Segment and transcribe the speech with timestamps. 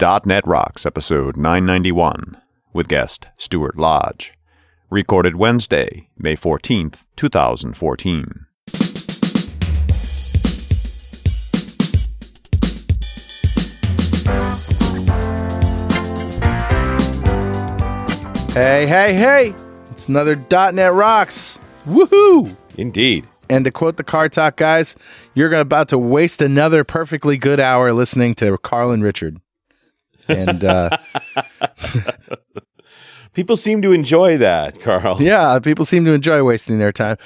[0.00, 2.38] .NET Rocks, episode 991,
[2.72, 4.32] with guest Stuart Lodge.
[4.88, 8.46] Recorded Wednesday, May 14th, 2014.
[18.54, 19.54] Hey, hey, hey!
[19.90, 21.60] It's another .NET Rocks.
[21.84, 22.56] Woohoo!
[22.78, 23.26] Indeed.
[23.50, 24.96] And to quote the Car Talk guys,
[25.34, 29.38] you're about to waste another perfectly good hour listening to Carl and Richard.
[30.30, 30.96] And uh,
[33.32, 35.22] People seem to enjoy that, Carl.
[35.22, 37.16] yeah, people seem to enjoy wasting their time.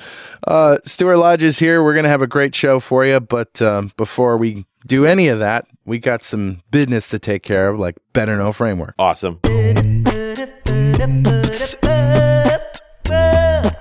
[0.47, 1.83] Uh, Stuart Lodge is here.
[1.83, 3.20] We're going to have a great show for you.
[3.20, 7.69] But um, before we do any of that, we got some business to take care
[7.69, 8.95] of, like Better Know Framework.
[8.98, 9.41] Awesome.
[9.45, 9.50] All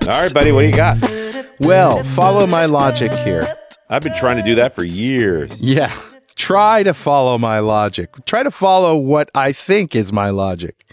[0.09, 0.97] right, buddy, what do you got?
[1.59, 3.53] Well, follow my logic here.
[3.89, 5.59] I've been trying to do that for years.
[5.61, 5.93] Yeah.
[6.35, 8.09] Try to follow my logic.
[8.25, 10.85] Try to follow what I think is my logic.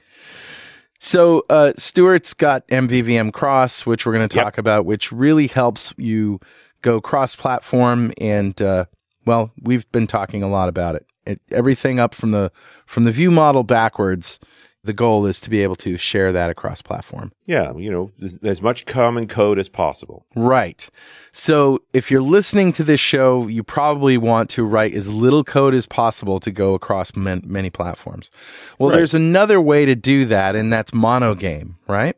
[0.98, 4.44] So, uh, Stuart's got MVVM Cross, which we're going to Yep.
[4.44, 6.40] talk about, which really helps you
[6.82, 8.12] go cross platform.
[8.20, 8.84] And, uh,
[9.24, 11.06] well, we've been talking a lot about it.
[11.26, 11.40] it.
[11.50, 12.52] Everything up from the,
[12.86, 14.38] from the view model backwards.
[14.82, 17.32] The goal is to be able to share that across platform.
[17.44, 18.10] Yeah, you know,
[18.42, 20.24] as, much common code as possible.
[20.34, 20.88] Right.
[21.32, 25.74] So if you're listening to this show, you probably want to write as little code
[25.74, 28.30] as possible to go across man- many platforms.
[28.78, 28.96] Well, Right.
[28.96, 32.16] there's another way to do that, and that's monogame, right?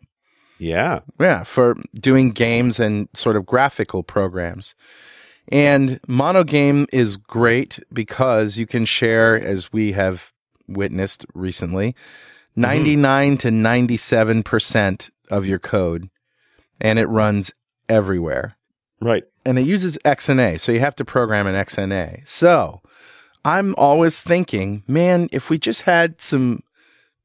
[0.61, 1.01] Yeah.
[1.19, 4.77] Yeah, for doing games and sort of graphical programs.
[5.49, 10.33] And monogame is great because you can share, as we have
[10.69, 11.97] witnessed recently,
[12.57, 16.09] 99 to 97% of your code,
[16.81, 17.53] and it runs
[17.89, 18.57] everywhere
[19.01, 19.25] Right.
[19.45, 22.27] and it uses XNA, so you have to program in XNA.
[22.27, 22.81] So
[23.45, 26.63] I'm always thinking, man, if we just had some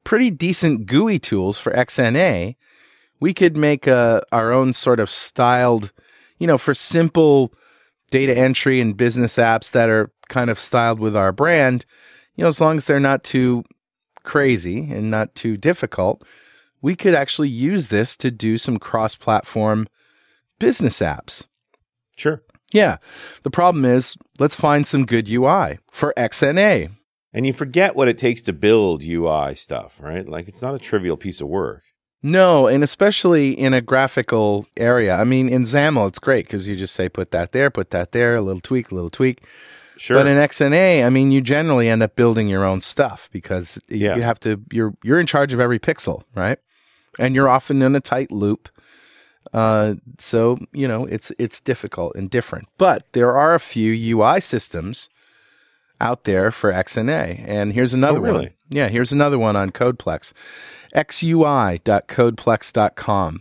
[0.04, 2.56] pretty decent GUI tools for XNA,
[3.20, 5.92] we could make a, our own sort of styled,
[6.38, 7.52] you know, for simple
[8.10, 11.84] data entry and business apps that are kind of styled with our brand,
[12.36, 13.62] you know, as long as they're not too
[14.28, 16.22] crazy and not too difficult,
[16.82, 19.88] we could actually use this to do some cross platform
[20.60, 21.46] business apps.
[22.16, 22.42] Sure.
[22.72, 22.98] Yeah.
[23.42, 26.90] The problem is, let's find some good UI for XNA.
[27.32, 30.28] And you forget what it takes to build UI stuff, right?
[30.28, 31.82] Like it's not a trivial piece of work.
[32.22, 35.14] No, and especially in a graphical area.
[35.14, 38.12] I mean, in XAML, it's great because you just say, put that there, put that
[38.12, 39.44] there, a little tweak, a little tweak.
[39.98, 40.16] Sure.
[40.16, 44.14] But in XNA, I mean, you generally end up building your own stuff because Yeah.
[44.16, 46.58] you have to, you're, you're in charge of every pixel, right?
[47.18, 48.68] And you're often in a tight loop.
[49.52, 52.68] Uh, so, you know, it's, it's difficult and different.
[52.78, 55.08] But there are a few UI systems
[56.00, 57.42] out there for XNA.
[57.48, 58.30] And here's another Oh, one.
[58.30, 58.50] really?
[58.70, 60.32] Yeah, here's another one on Codeplex.
[60.94, 63.40] xui.codeplex.com.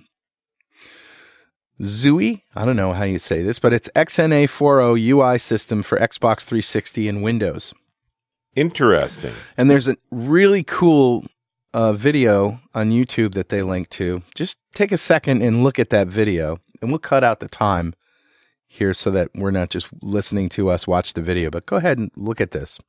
[1.81, 5.99] Zui, I don't know how you say this, but it's XNA 4.0 UI system for
[5.99, 7.73] Xbox 360 and Windows.
[8.55, 9.33] Interesting.
[9.57, 11.25] And there's a really cool
[11.73, 14.23] uh, video on YouTube that they link to.
[14.33, 17.93] Just take a second and look at that video, and we'll cut out the time
[18.65, 21.51] here so that we're not just listening to us watch the video.
[21.51, 22.79] But go ahead and look at this.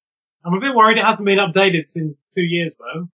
[0.45, 3.09] I'm a bit worried it hasn't been updated since two years though.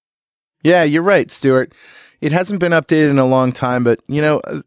[0.63, 1.75] Yeah, you're right, Stuart.
[2.21, 4.63] It hasn't been updated in a long time, but you know uh,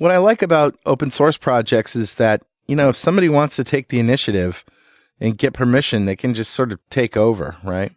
[0.00, 3.64] what I like about open source projects is that you know if somebody wants to
[3.64, 4.64] take the initiative
[5.20, 7.92] and get permission, they can just sort of take over, right?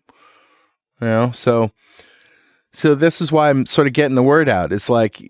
[1.00, 1.72] You know, so
[2.74, 4.74] so this is why I'm sort of getting the word out.
[4.74, 5.24] It's like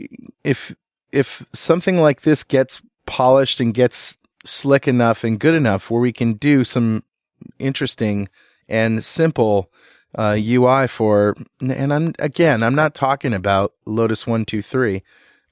[0.44, 0.76] if
[1.12, 6.12] if something like this gets polished and gets slick enough and good enough where we
[6.12, 7.04] can do some
[7.60, 8.30] interesting
[8.68, 9.72] and simple
[10.16, 15.04] uh, UI for, and I'm again, I'm not talking about Lotus one two three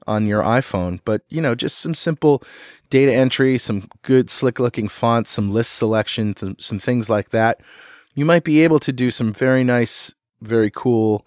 [0.08, 2.44] on your iPhone, but you know, just some simple
[2.90, 7.62] data entry, some good slick looking fonts, some list selection, th- some things like that.
[8.16, 11.26] You might be able to do some very nice, very cool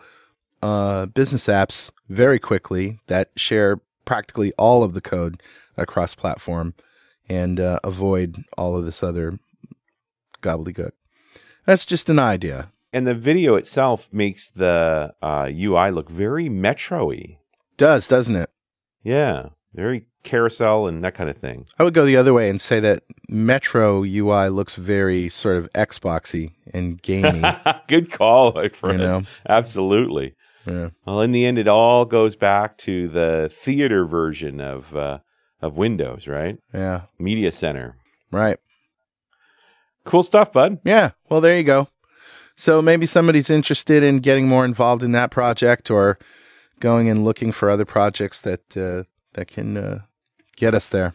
[0.62, 5.42] uh, business apps very quickly that share practically all of the code
[5.76, 6.74] across platform
[7.28, 9.38] and uh, avoid all of this other
[10.42, 10.92] gobbledygook.
[11.64, 12.70] That's just an idea.
[12.92, 17.38] And the video itself makes the uh, UI look very metro-y.
[17.76, 18.50] Does, doesn't it?
[19.04, 19.50] Yeah.
[19.74, 21.66] Very carousel and that kind of thing.
[21.78, 25.70] I would go the other way and say that Metro UI looks very sort of
[25.72, 27.42] Xboxy and gamey.
[27.88, 28.98] Good call, my friend.
[28.98, 29.22] know?
[29.48, 30.34] Absolutely.
[30.66, 30.90] yeah.
[31.04, 35.18] Well, in the end, it all goes back to the theater version of uh,
[35.60, 36.58] of Windows, right?
[36.72, 37.02] Yeah.
[37.18, 37.96] Media Center.
[38.30, 38.58] Right.
[40.04, 40.78] Cool stuff, bud.
[40.84, 41.12] Yeah.
[41.28, 41.88] Well, there you go.
[42.56, 46.18] So maybe somebody's interested in getting more involved in that project or
[46.84, 49.98] going and looking for other projects that uh, that can uh,
[50.56, 51.14] get us there.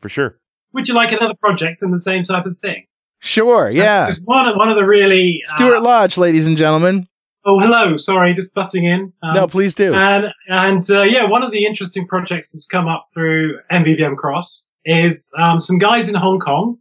[0.00, 0.38] For sure.
[0.74, 2.86] Would you like another project in the same type of thing?
[3.20, 4.06] Sure, yeah.
[4.06, 5.40] Because one, of- one of the really.
[5.44, 7.08] uh, Stuart Lodge, ladies and gentlemen.
[7.44, 7.96] oh, hello.
[7.96, 9.12] Sorry, just butting in.
[9.24, 9.92] Um, no, please do.
[9.94, 14.66] And and uh, yeah, one of the interesting projects that's come up through MVVM Cross
[14.84, 16.78] is um, some guys in Hong Kong.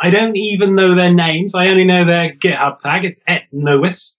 [0.00, 1.54] I don't even know their names.
[1.54, 3.04] I only know their GitHub tag.
[3.04, 4.16] It's et Nois.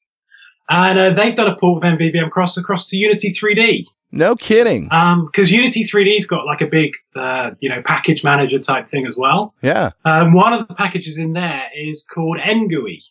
[0.70, 3.86] And uh, they've done a port of MVVM Cross across to Unity 3D.
[4.12, 4.86] no kidding.
[5.26, 9.16] Because Unity 3D's got like a big, uh, you know, package manager type thing as
[9.18, 9.54] well.
[9.62, 9.92] yeah.
[10.06, 13.02] Um, one of the packages in there is called NGUI.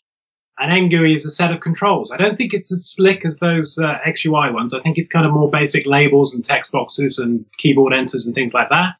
[0.59, 2.12] And NGUI is a set of controls.
[2.12, 4.73] I don't think it's as slick as those uh, XUI ones.
[4.73, 8.37] I think it's kind of more basic labels and text boxes and keyboard enters and
[8.37, 8.91] things like that.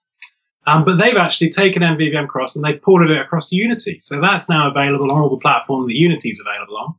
[0.67, 3.99] Um, but they've actually taken MVVM Cross and they've ported it across to Unity.
[4.01, 6.95] So that's now available on all the platforms that Unity is available on,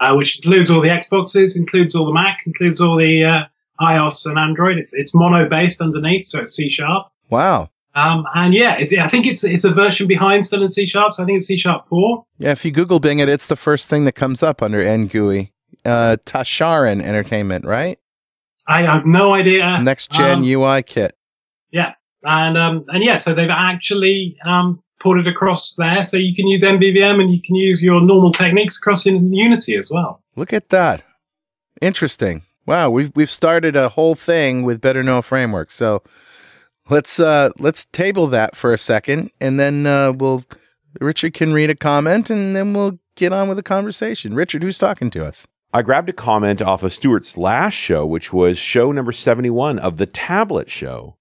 [0.00, 4.26] uh, which includes all the Xboxes, includes all the Mac, includes all the uh, iOS
[4.26, 4.78] and Android.
[4.78, 7.06] It's, it's mono based underneath, so it's C sharp.
[7.28, 7.70] Wow.
[7.94, 11.12] Um, and yeah, it's, I think it's it's a version behind still in C sharp.
[11.12, 12.24] So I think it's C sharp four.
[12.38, 15.50] Yeah, if you Google Bing it, it's the first thing that comes up under NGUI.
[15.84, 17.98] Uh, Tasharen Entertainment, right?
[18.68, 19.80] I have no idea.
[19.82, 21.16] Next gen Um, UI kit.
[21.72, 26.46] yeah, and um, and yeah, so they've actually um, ported across there, so you can
[26.46, 30.22] use MVVM and you can use your normal techniques across in Unity as well.
[30.36, 31.02] Look at that.
[31.80, 32.42] Interesting.
[32.66, 35.70] Wow, we've we've started a whole thing with Better Know Framework.
[35.70, 36.02] So
[36.88, 40.44] let's uh let's table that for a second and then uh we'll
[41.00, 44.34] Richard can read a comment and then we'll get on with the conversation.
[44.34, 45.46] Richard, who's talking to us?
[45.72, 49.98] I grabbed a comment off of Stuart's last show, which was show number 71 of
[49.98, 51.16] the tablet show.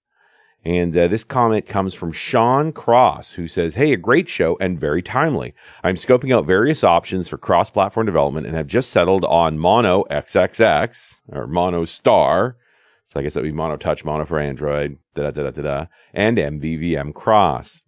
[0.66, 4.80] And uh, this comment comes from Sean Cross, who says, Hey, a great show and
[4.80, 5.54] very timely.
[5.84, 10.04] I'm scoping out various options for cross platform development and have just settled on Mono
[10.12, 12.58] XXX or Mono Star.
[13.06, 15.62] So I guess that would be Mono Touch, Mono for Android, da da da da
[15.62, 17.82] da, and MVVM Cross.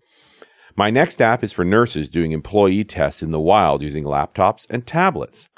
[0.78, 4.88] My next app is for nurses doing employee tests in the wild using laptops and
[4.88, 5.50] tablets.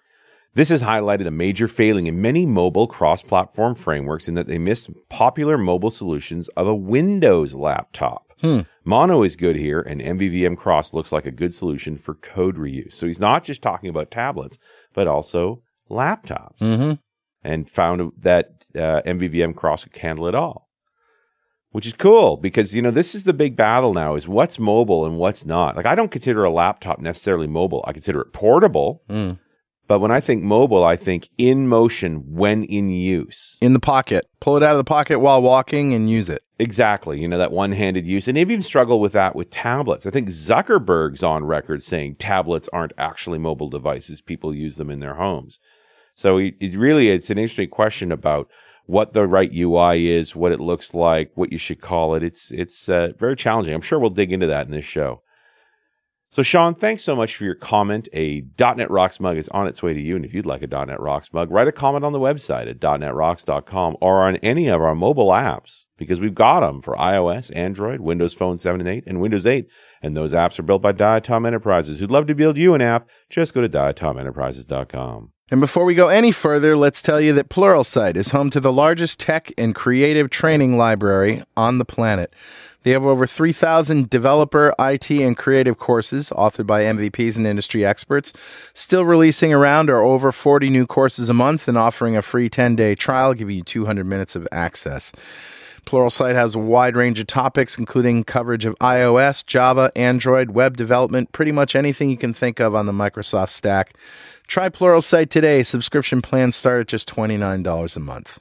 [0.56, 4.60] This has highlighted a major failing in many mobile cross platform frameworks in that they
[4.60, 8.32] miss popular mobile solutions of a Windows laptop.
[8.42, 8.62] Hmm.
[8.84, 12.94] Mono is good here, and MVVM Cross looks like a good solution for code reuse.
[12.94, 14.58] So he's not just talking about tablets,
[14.94, 16.94] but also laptops, Mm-hmm.
[17.44, 20.70] and found that uh, MVVM Cross could handle it all,
[21.72, 25.06] which is cool because you know this is the big battle now: is what's mobile
[25.06, 25.78] and what's not.
[25.78, 29.04] Like I don't consider a laptop necessarily mobile; I consider it portable.
[29.10, 29.40] Mm.
[29.88, 33.58] But when I think mobile, I think in motion when in use.
[33.62, 34.28] In the pocket.
[34.40, 36.44] Pull it out of the pocket while walking and use it.
[36.58, 37.20] Exactly.
[37.20, 38.28] You know, that one handed use.
[38.28, 40.06] And they've even struggled with that with tablets.
[40.06, 44.22] I think Zuckerberg's on record saying tablets aren't actually mobile devices.
[44.22, 45.60] People use them in their homes.
[46.16, 48.50] So it's really, it's an interesting question about
[48.86, 52.24] what the right UI is, what it looks like, what you should call it.
[52.24, 53.74] It's, it's uh, very challenging.
[53.74, 55.24] I'm sure we'll dig into that in this show.
[56.34, 58.08] So, Sean, thanks so much for your comment.
[58.12, 60.16] A .NET Rocks mug is on its way to you.
[60.16, 62.80] And if you'd like a .NET Rocks mug, write a comment on the website at
[62.80, 68.00] .NETRocks.com or on any of our mobile apps because we've got them for iOS, Android,
[68.00, 69.68] Windows Phone 7 and 8, and Windows 8.
[70.02, 72.00] And those apps are built by Diatom Enterprises.
[72.00, 73.08] Who'd love to build you an app?
[73.30, 75.33] Just go to diatomenterprises.com.
[75.52, 78.72] And before we go any further, let's tell you that Pluralsight is home to the
[78.72, 82.34] largest tech and creative training library on the planet.
[82.84, 88.34] They have over 3,000 developer, IT, and creative courses authored by MVPs and industry experts,
[88.74, 92.76] still releasing around or over 40 new courses a month and offering a free 10
[92.76, 95.12] day trial, giving you 200 minutes of access.
[95.86, 101.32] Pluralsight has a wide range of topics, including coverage of iOS, Java, Android, web development,
[101.34, 103.94] pretty much anything you can think of on the Microsoft stack.
[104.48, 105.64] Try Pluralsight today.
[105.64, 108.40] Subscription plans start at just $29 a month.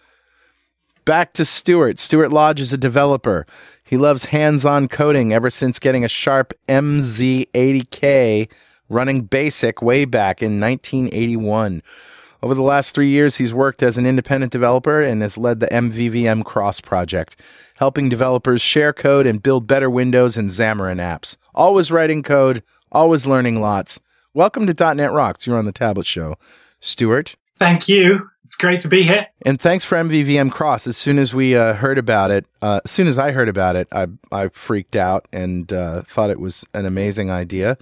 [1.05, 1.99] Back to Stuart.
[1.99, 3.47] Stuart Lodge is a developer.
[3.85, 8.49] He loves hands on coding ever since getting a Sharp MZ80K
[8.89, 11.83] running BASIC way back in 1981.
[12.43, 15.69] Over the last three years, he's worked as an independent developer and has led the
[15.69, 17.41] MVVM Cross project,
[17.77, 21.37] helping developers share code and build better Windows and Xamarin apps.
[21.55, 24.01] Always writing code, always learning lots.
[24.35, 25.47] Welcome to .NET Rocks.
[25.47, 26.37] You're on the Tablet Show.
[26.81, 28.29] Stuart, Thank you.
[28.45, 29.27] It's great to be here.
[29.47, 30.87] and thanks for MVVM Cross.
[30.87, 33.77] As soon as we uh, heard about it, uh, as soon as I heard about
[33.77, 37.79] it, I I freaked out and uh, thought it was an amazing idea.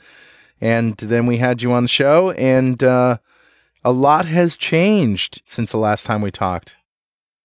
[0.61, 3.17] And then we had you on the show, and uh,
[3.83, 6.77] a lot has changed since the last time we talked.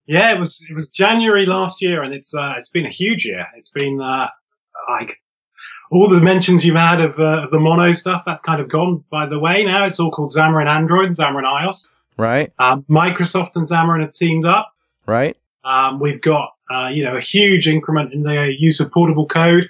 [0.06, 3.24] Yeah, it was it was January last year, and it's uh, it's been a huge
[3.24, 3.46] year.
[3.56, 4.26] It's been uh,
[4.90, 5.18] like
[5.90, 9.26] all the mentions you've had of, uh, the mono stuff, that's kind of gone by
[9.26, 9.84] the way now.
[9.84, 11.92] It's all called Xamarin Android and Xamarin iOS.
[12.16, 12.52] Right.
[12.58, 14.72] Um, Microsoft and Xamarin have teamed up.
[15.06, 15.36] Right.
[15.64, 19.68] Um, we've got, uh, you know, a huge increment in the use of portable code.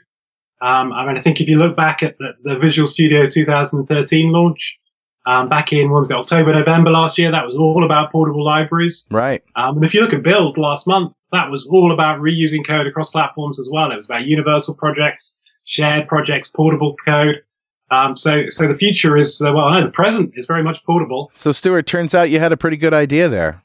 [0.62, 4.32] Um, I mean, I think if you look back at the, the Visual Studio 2013
[4.32, 4.78] launch,
[5.26, 8.44] um, back in, what was it, October, November last year, that was all about portable
[8.44, 9.04] libraries.
[9.10, 9.42] Right.
[9.56, 12.86] Um, and if you look at Build last month, that was all about reusing code
[12.86, 13.90] across platforms as well.
[13.90, 17.42] It was about universal projects, shared projects, portable code.
[17.90, 21.30] Um, so, so the future is, uh, well, no, the present is very much portable.
[21.34, 23.62] So, Stuart, turns out you had a pretty good idea there.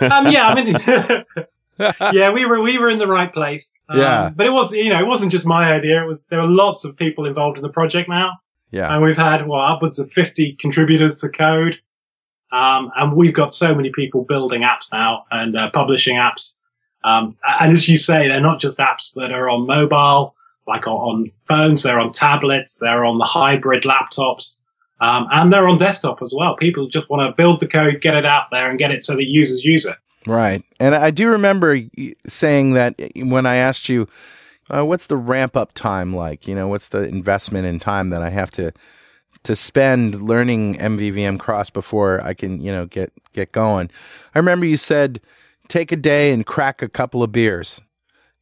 [0.00, 0.76] Um, yeah, I mean,
[2.12, 3.78] yeah, we were we were in the right place.
[3.88, 4.30] Um, Yeah.
[4.34, 6.02] but it was you know it wasn't just my idea.
[6.02, 8.38] It was there are lots of people involved in the project now,
[8.70, 8.92] Yeah.
[8.92, 11.78] and we've had well upwards of fifty contributors to code,
[12.52, 16.54] um, and we've got so many people building apps now and uh, publishing apps.
[17.04, 20.34] Um, and as you say, they're not just apps that are on mobile,
[20.66, 21.82] like on, on phones.
[21.82, 22.76] They're on tablets.
[22.76, 24.60] They're on the hybrid laptops.
[25.00, 26.56] Um, and they're on desktop as well.
[26.56, 29.14] People just want to build the code, get it out there, and get it so
[29.14, 29.96] that users use it.
[30.26, 30.64] Right.
[30.80, 31.80] And I do remember
[32.26, 34.08] saying that when I asked you,
[34.70, 36.48] uh, what's the ramp up time like?
[36.48, 38.72] You know, what's the investment in time that I have to
[39.42, 43.90] to spend learning MVVM cross before I can, you know, get get going?
[44.34, 45.20] I remember you said
[45.68, 47.80] take a day and crack a couple of beers.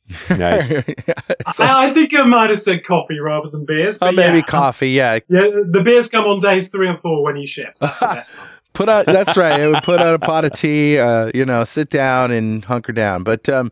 [0.30, 0.68] Nice.
[1.54, 3.96] So- I, I think I might have said coffee rather than beers.
[3.96, 4.90] oh, But maybe yeah, coffee.
[4.90, 7.74] Yeah, Yeah, the beers come on days three and four when you ship.
[7.80, 8.46] That's the best one.
[8.72, 9.06] put out.
[9.06, 9.60] That's right.
[9.60, 10.98] I would put out a pot of tea.
[10.98, 13.22] Uh, you know, sit down and hunker down.
[13.22, 13.70] But um,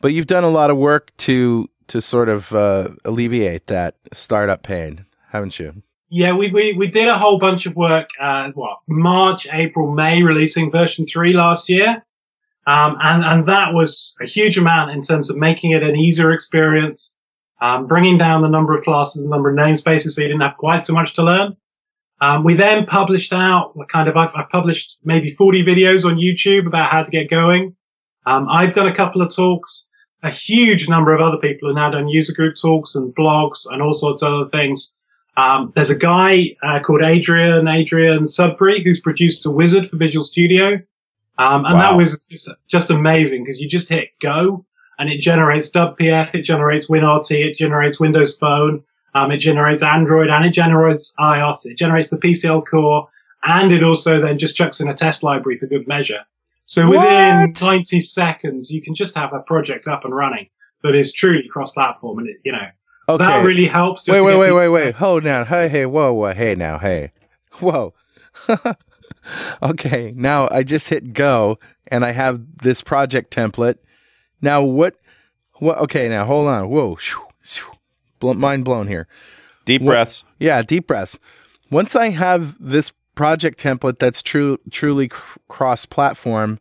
[0.00, 4.62] but you've done a lot of work to to sort of uh, alleviate that startup
[4.62, 5.82] pain, haven't you?
[6.12, 10.22] Yeah, we, we, we did a whole bunch of work, uh, what, March, April, May,
[10.24, 12.04] releasing version three last year.
[12.70, 16.30] Um, and, and that was a huge amount in terms of making it an easier
[16.30, 17.16] experience,
[17.60, 20.56] um, bringing down the number of classes and number of namespaces so you didn't have
[20.56, 21.56] quite so much to learn.
[22.20, 26.68] Um, we then published out kind of, I've, I've published maybe 40 videos on YouTube
[26.68, 27.74] about how to get going.
[28.26, 29.88] Um, I've done a couple of talks.
[30.22, 33.82] A huge number of other people have now done user group talks and blogs and
[33.82, 34.96] all sorts of other things.
[35.36, 40.22] Um, there's a guy uh, called Adrian Adrian Sudbury who's produced a wizard for Visual
[40.22, 40.78] Studio,
[41.40, 41.96] um, and that Wow.
[41.96, 44.64] wizard's just just amazing because you just hit go
[44.98, 48.82] and it generates WPF, it generates WinRT, it generates Windows Phone,
[49.14, 53.08] um, it generates Android, and it generates iOS, it generates the PCL core,
[53.44, 56.20] and it also then just chucks in a test library for good measure.
[56.66, 57.62] So within What?
[57.62, 60.48] 90 seconds, you can just have a project up and running
[60.82, 62.68] that is truly cross-platform, and it, you know
[63.08, 63.24] Okay.
[63.24, 64.04] that really helps.
[64.04, 64.96] Just wait, wait, wait, wait, wait.
[64.96, 65.44] Hold now.
[65.44, 66.32] Hey, hey, whoa, whoa.
[66.32, 67.10] Hey, now, hey.
[67.58, 67.92] Whoa.
[69.62, 70.12] okay.
[70.16, 71.58] Now I just hit go
[71.88, 73.76] and I have this project template.
[74.40, 74.96] Now what?
[75.54, 75.78] What?
[75.78, 76.08] Okay.
[76.08, 76.68] Now hold on.
[76.68, 76.96] Whoa.
[76.96, 77.70] Shoo, shoo.
[78.18, 79.06] Bl- mind blown here.
[79.64, 80.24] Deep What- breaths.
[80.38, 80.62] Yeah.
[80.62, 81.18] Deep breaths.
[81.70, 86.58] Once I have this project template that's true, truly cr- cross platform,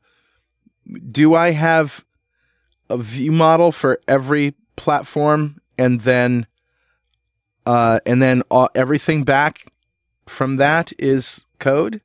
[1.11, 2.03] do I have
[2.89, 6.47] a view model for every platform and then
[7.65, 9.65] uh, and then all, everything back
[10.27, 12.01] from that is code.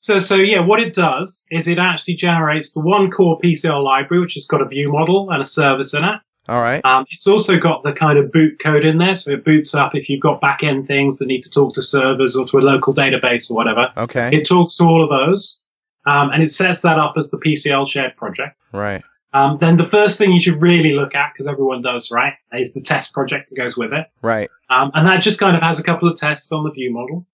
[0.00, 4.20] So, so yeah, what it does is it actually generates the one core PCL library,
[4.20, 6.20] which has got a view model and a service in it.
[6.48, 6.82] All right.
[6.84, 9.94] Um, it's also got the kind of boot code in there, so it boots up
[9.94, 12.60] if you've got back end things that need to talk to servers or to a
[12.60, 13.88] local database or whatever.
[13.98, 14.30] Okay.
[14.32, 15.60] It talks to all of those,
[16.06, 18.64] um, and it sets that up as the PCL shared project.
[18.72, 19.02] right.
[19.34, 22.72] Um, then the first thing you should really look at, because everyone does, right, is
[22.72, 24.06] the test project that goes with it.
[24.22, 24.48] Right.
[24.70, 27.26] Um, and that just kind of has a couple of tests on the view model.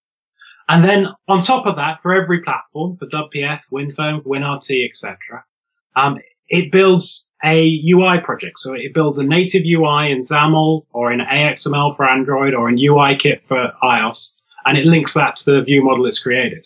[0.67, 5.45] And then on top of that, for every platform, for WPF, WinPhone, WinRT, etc.,
[5.95, 6.19] um,
[6.49, 8.59] it builds a UI project.
[8.59, 12.77] So it builds a native UI in XAML or in AXML for Android or in
[12.77, 14.31] UIKit for iOS,
[14.65, 16.65] and it links that to the view model it's created.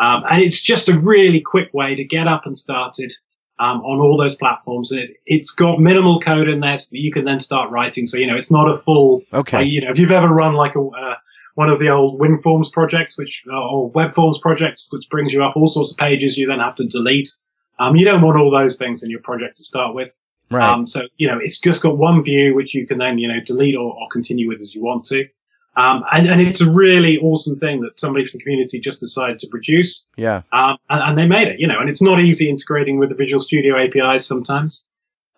[0.00, 3.12] Um, and it's just a really quick way to get up and started
[3.58, 4.90] um, on all those platforms.
[4.90, 8.06] And it, it's got minimal code in there so that you can then start writing.
[8.06, 9.58] So, you know, it's not a full Okay.
[9.58, 11.14] like, you know, if you've ever run like a uh,
[11.54, 15.44] one of the old WinForms projects, which uh, or Web Forms projects, which brings you
[15.44, 17.32] up all sorts of pages, you then have to delete.
[17.78, 20.14] Um, you don't want all those things in your project to start with.
[20.50, 20.68] right.
[20.68, 23.40] Um, so you know, it's just got one view which you can then you know
[23.44, 25.26] delete or, or continue with as you want to.
[25.74, 29.38] Um, and, and it's a really awesome thing that somebody from the community just decided
[29.40, 30.04] to produce.
[30.16, 30.42] yeah.
[30.52, 33.14] Um, and, and they made it, you know, and it's not easy integrating with the
[33.14, 34.86] Visual Studio APIs sometimes.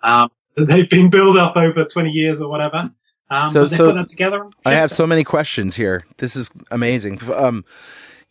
[0.02, 2.90] Um, they've been built up over 20 years or whatever.
[3.30, 4.46] Um, So- so put that together.
[4.64, 6.04] I have so many questions here.
[6.18, 7.20] This is amazing.
[7.34, 7.64] Um,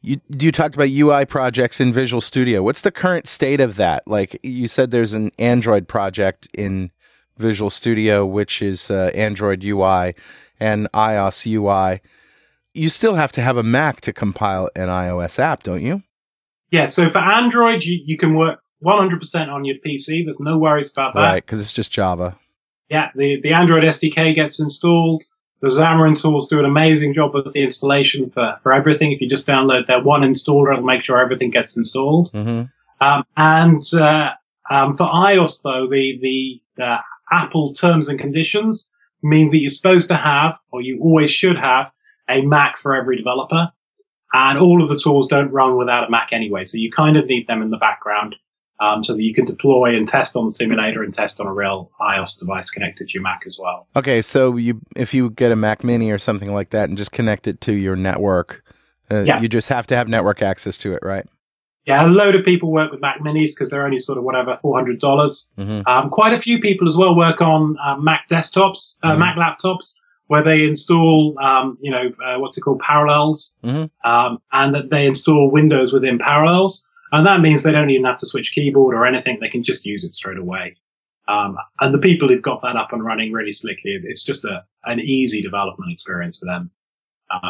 [0.02, 2.62] you you talked about UI projects in Visual Studio.
[2.62, 4.04] What's the current state of that?
[4.08, 6.92] Like you said, there's an Android project in
[7.38, 10.14] Visual Studio, which is uh, Android UI,
[10.60, 12.02] and iOS UI.
[12.74, 16.04] You still have to have a Mac to compile an iOS app, don't you?
[16.72, 20.26] Yeah, so for Android, you, you can work 100% on your PC.
[20.26, 21.20] There's no worries about that.
[21.22, 22.36] Right, because it's just Java.
[22.90, 25.24] Yeah, the, the Android SDK gets installed.
[25.62, 29.12] The Xamarin tools do an amazing job of the installation for, for everything.
[29.12, 32.32] If you just download their one installer, it'll make sure everything gets installed.
[32.32, 32.64] hmm
[33.00, 34.32] Um, and uh,
[34.70, 36.98] um, for iOS, though, the, the uh,
[37.32, 38.90] Apple terms and conditions
[39.22, 41.92] mean that you're supposed to have, or you always should have,
[42.30, 43.72] a Mac for every developer.
[44.34, 47.26] And all of the tools don't run without a Mac anyway, so you kind of
[47.28, 48.36] need them in the background
[48.84, 51.54] um, so that you can deploy and test on the simulator and test on a
[51.54, 53.88] real iOS device connected to your Mac as well.
[53.96, 57.12] Okay, so you if you get a Mac Mini or something like that and just
[57.12, 58.64] connect it to your network,
[59.12, 59.40] uh, Yeah.
[59.42, 61.26] you just have to have network access to it, right?
[61.86, 64.56] Yeah, a load of people work with Mac Minis because they're only sort of whatever
[64.62, 65.50] four hundred dollars.
[65.58, 69.20] hmm Um, quite a few people as well work on uh, Mac desktops, uh, Mhm.
[69.20, 69.94] Mac laptops,
[70.28, 73.90] where they install, um, you know, uh, what's it called, Parallels, Mhm.
[74.06, 78.18] um, and that they install Windows within Parallels, and that means they don't even have
[78.18, 80.76] to switch keyboard or anything; they can just use it straight away.
[81.30, 84.66] Um, and the people who've got that up and running really slickly, it's just a
[84.84, 86.70] an easy development experience for them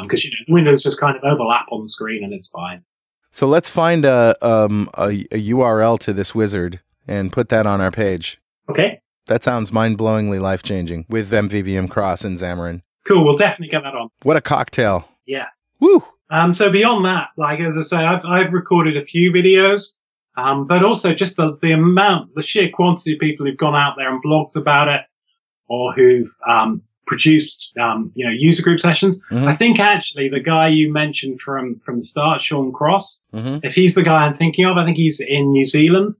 [0.03, 2.83] because you know Windows just kind of overlap on the screen and it's fine.
[3.31, 7.81] So let's find a, um, a a URL to this wizard and put that on
[7.81, 8.39] our page.
[8.69, 12.81] Okay, That sounds mind blowingly life changing with MVVM Cross and Xamarin.
[13.07, 13.23] cool.
[13.25, 14.09] We'll definitely get that on.
[14.21, 15.05] What a cocktail!
[15.25, 15.47] Yeah.
[15.79, 16.03] Woo!
[16.29, 19.91] Um, so beyond that, like as I say, I've I've recorded a few videos,
[20.37, 23.95] um, but also just the the amount, the sheer quantity of people who've gone out
[23.97, 25.01] there and blogged about it,
[25.67, 29.21] or who've um, produced um, you know user group sessions.
[29.31, 29.47] Mhm.
[29.47, 33.75] I think actually the guy you mentioned from from the start, Sean Cross, hmm if
[33.75, 36.13] he's the guy I'm thinking of, I think he's in New Zealand,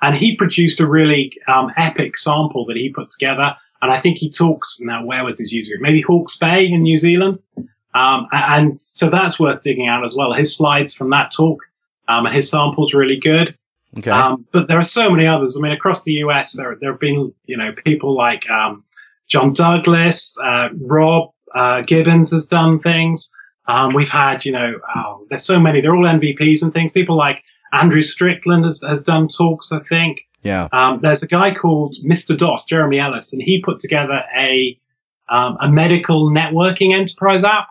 [0.00, 3.54] and he produced a really um, epic sample that he put together.
[3.80, 5.04] And I think he talks now.
[5.04, 5.82] Where was his user group?
[5.82, 7.36] Maybe Hawke's Bay in New Zealand.
[7.94, 10.32] Um, and so that's worth digging out as well.
[10.32, 11.62] His slides from that talk
[12.08, 13.56] um, and his sample's really good.
[13.96, 14.10] Okay.
[14.10, 15.56] Um, but there are so many others.
[15.56, 18.84] I mean, across the US, there there have been you know people like um,
[19.28, 23.30] John Douglas, uh, Rob uh, Gibbons has done things.
[23.66, 25.80] Um, we've had you know oh, there's so many.
[25.80, 26.92] They're all MVPs and things.
[26.92, 29.72] People like Andrew Strickland has, has done talks.
[29.72, 30.68] I think yeah.
[30.72, 32.36] um, there's a guy called Mr.
[32.36, 34.78] DOS, Jeremy Ellis, and he put together a
[35.30, 37.68] um, a medical networking enterprise app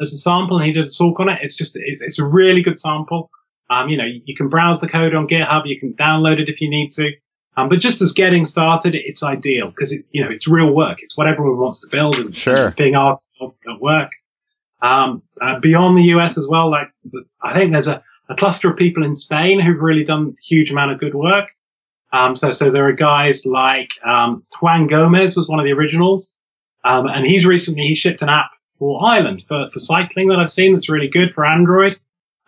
[0.00, 1.38] as a sample, and he did a talk on it.
[1.42, 3.30] It's just it's, it's a really good sample.
[3.70, 6.60] Um, you know, you, can browse the code on GitHub, you can download it if
[6.60, 7.12] you need to.
[7.58, 10.98] Um, but just as getting started, it's ideal because it, you know, it's real work.
[11.02, 12.70] It's what everyone wants to build and Sure.
[12.78, 14.10] being asked at work.
[14.80, 16.88] Um, uh, beyond the US as well, like
[17.42, 20.70] I think there's a, a cluster of people in Spain who've really done a huge
[20.70, 21.50] amount of good work.
[22.12, 26.34] Um, so, so there are guys like um, Juan Gomez was one of the originals,
[26.84, 30.50] um, and he's recently he shipped an app for Ireland for, for cycling that I've
[30.50, 31.98] seen that's really good for Android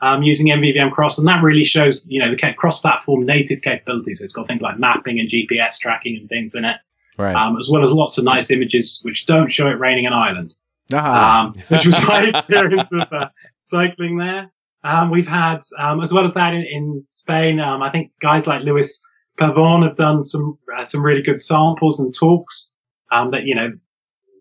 [0.03, 4.19] um, using MVVM Cross, and that really shows you know the cross-platform native capabilities.
[4.19, 6.77] So it's got things like mapping and GPS tracking and things in it,
[7.19, 7.35] Right.
[7.35, 10.55] um, as well as lots of nice images which don't show it raining in Ireland
[10.93, 11.47] ah.
[11.47, 13.29] um, which was my experience of uh,
[13.61, 14.51] cycling there.
[14.83, 18.47] Um, we've had, um, as well as that in, in Spain, um, I think guys
[18.47, 19.03] like Luis
[19.39, 22.73] Pavon have done some uh, some really good samples and talks.
[23.13, 23.73] Um, that you know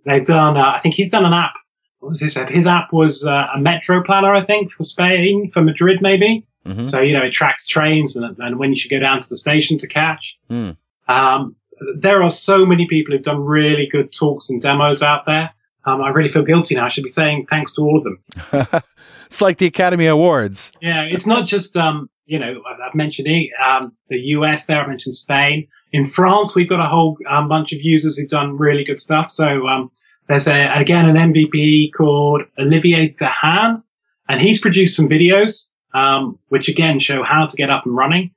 [0.06, 0.56] they've done.
[0.56, 1.54] Uh, I think he's done an app.
[2.00, 2.50] What was his app?
[2.50, 6.46] His app was uh, a metro planner, I think, for Spain, for Madrid, maybe.
[6.66, 6.88] Mhm.
[6.88, 9.38] So you know it tracks trains and, and when you should go down to the
[9.38, 10.38] station to catch.
[10.50, 10.72] Hmm.
[11.08, 11.56] Um,
[11.98, 15.50] there are so many people who've done really good talks and demos out there.
[15.86, 16.86] Um, I really feel guilty now.
[16.86, 18.82] I should be saying thanks to all of them.
[19.26, 20.72] it's like the Academy Awards.
[20.82, 23.28] Yeah, it's not just um, you know I've- I've mentioned
[23.66, 24.82] um, the US there.
[24.84, 25.68] I mentioned Spain.
[25.92, 29.32] In France, we've got a whole um, bunch of users who've done really good stuff.
[29.32, 29.90] So um,
[30.30, 33.84] there's a, again an MVP called Olivier Dehan,
[34.30, 38.32] and he's produced some videos um, which again show how to get up and running.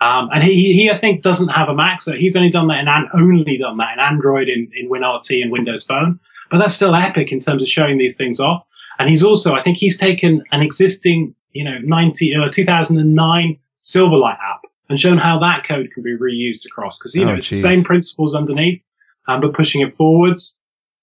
[0.00, 2.80] Um, and he, he, I think, doesn't have a Mac, so he's only done that
[2.80, 6.20] in an, only done that in Android, in, in WinRT, and Windows Phone.
[6.50, 8.62] But that's still epic in terms of showing these things off.
[8.98, 14.38] And he's also, I think, he's taken an existing, you know, 90 uh, 2009 Silverlight
[14.38, 17.48] app and shown how that code can be reused across because you know Oh, it's
[17.48, 18.82] the same principles underneath,
[19.28, 20.58] um, but pushing it forwards.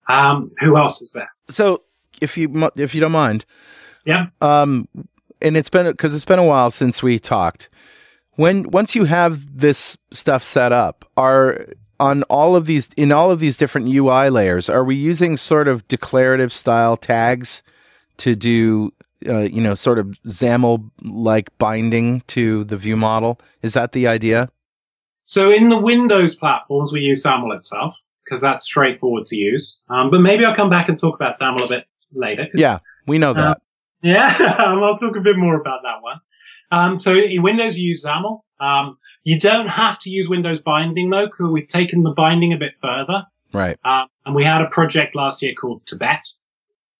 [0.09, 1.29] Um, who else is there?
[1.47, 1.83] So,
[2.21, 3.45] if you if you don't mind,
[4.05, 4.27] Yeah.
[4.41, 4.87] um,
[5.41, 7.69] and it's been because it's been a while since we talked.
[8.35, 11.67] When once you have this stuff set up, are
[11.99, 15.67] on all of these in all of these different UI layers, are we using sort
[15.67, 17.63] of declarative style tags
[18.17, 18.91] to do,
[19.27, 23.39] uh, you know, sort of XAML like binding to the view model?
[23.61, 24.49] Is that the idea?
[25.25, 27.95] So in the Windows platforms, we use XAML itself
[28.33, 29.79] because that's straightforward to use.
[29.89, 32.47] Um, but maybe I'll come back and talk about XAML a bit later.
[32.55, 33.61] Yeah, we know that.
[34.01, 36.19] yeah, um, I'll talk a bit more about that one.
[36.71, 38.41] Um, so in Windows, you use XAML.
[38.59, 42.57] Um, you don't have to use Windows binding though, because we've taken the binding a
[42.57, 43.23] bit further.
[43.53, 43.77] right.
[43.85, 46.25] Um, and we had a project last year called Tibet.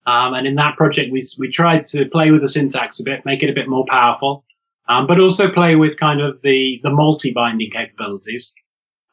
[0.06, 3.26] Um, and in that project, we, we tried to play with the syntax a bit,
[3.26, 4.43] make it a bit more powerful,
[4.88, 8.54] um, but also play with kind of the, the multi-binding capabilities.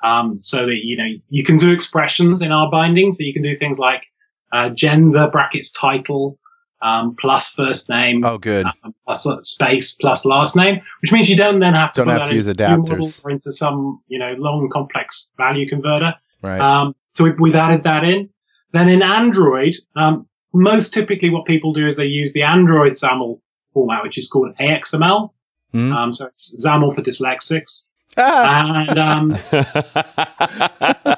[0.02, 3.12] Um, so that, you know, you can do expressions in our binding.
[3.12, 4.06] So you can do things like,
[4.52, 6.38] uh, gender brackets title,
[6.82, 8.66] um, plus first name, Oh, good.
[8.82, 12.18] um, plus space plus last name, which means you don't then have to Don't put
[12.20, 13.24] have to use into a model adapters.
[13.24, 16.14] or into some, you know, long complex value converter.
[16.42, 16.60] Right.
[16.60, 18.30] Um, so we've, we've added that in.
[18.72, 23.40] Then in Android, um, most typically what people do is they use the Android XAML
[23.72, 25.30] format, which is called AXML.
[25.72, 25.92] Hmm.
[25.92, 27.84] Um, so it's XAML for dyslexics.
[28.16, 31.16] Ah, And, um, uh,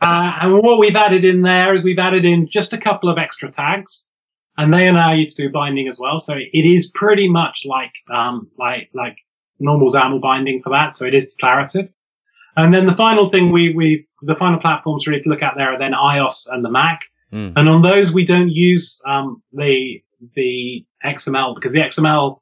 [0.00, 3.50] and what we've added in there is we've added in just a couple of extra
[3.50, 4.04] tags
[4.56, 6.18] and they allow you to do binding as well.
[6.18, 9.16] So it is pretty much like, um, like, like
[9.58, 10.94] normal XAML binding for that.
[10.94, 11.88] So it is declarative.
[12.56, 15.72] And then the final thing we, we, the final platforms really to look at there
[15.72, 17.00] are then iOS and the Mac.
[17.32, 17.54] Mm.
[17.56, 20.02] And on those, we don't use, um, the,
[20.36, 22.38] the XML because the XML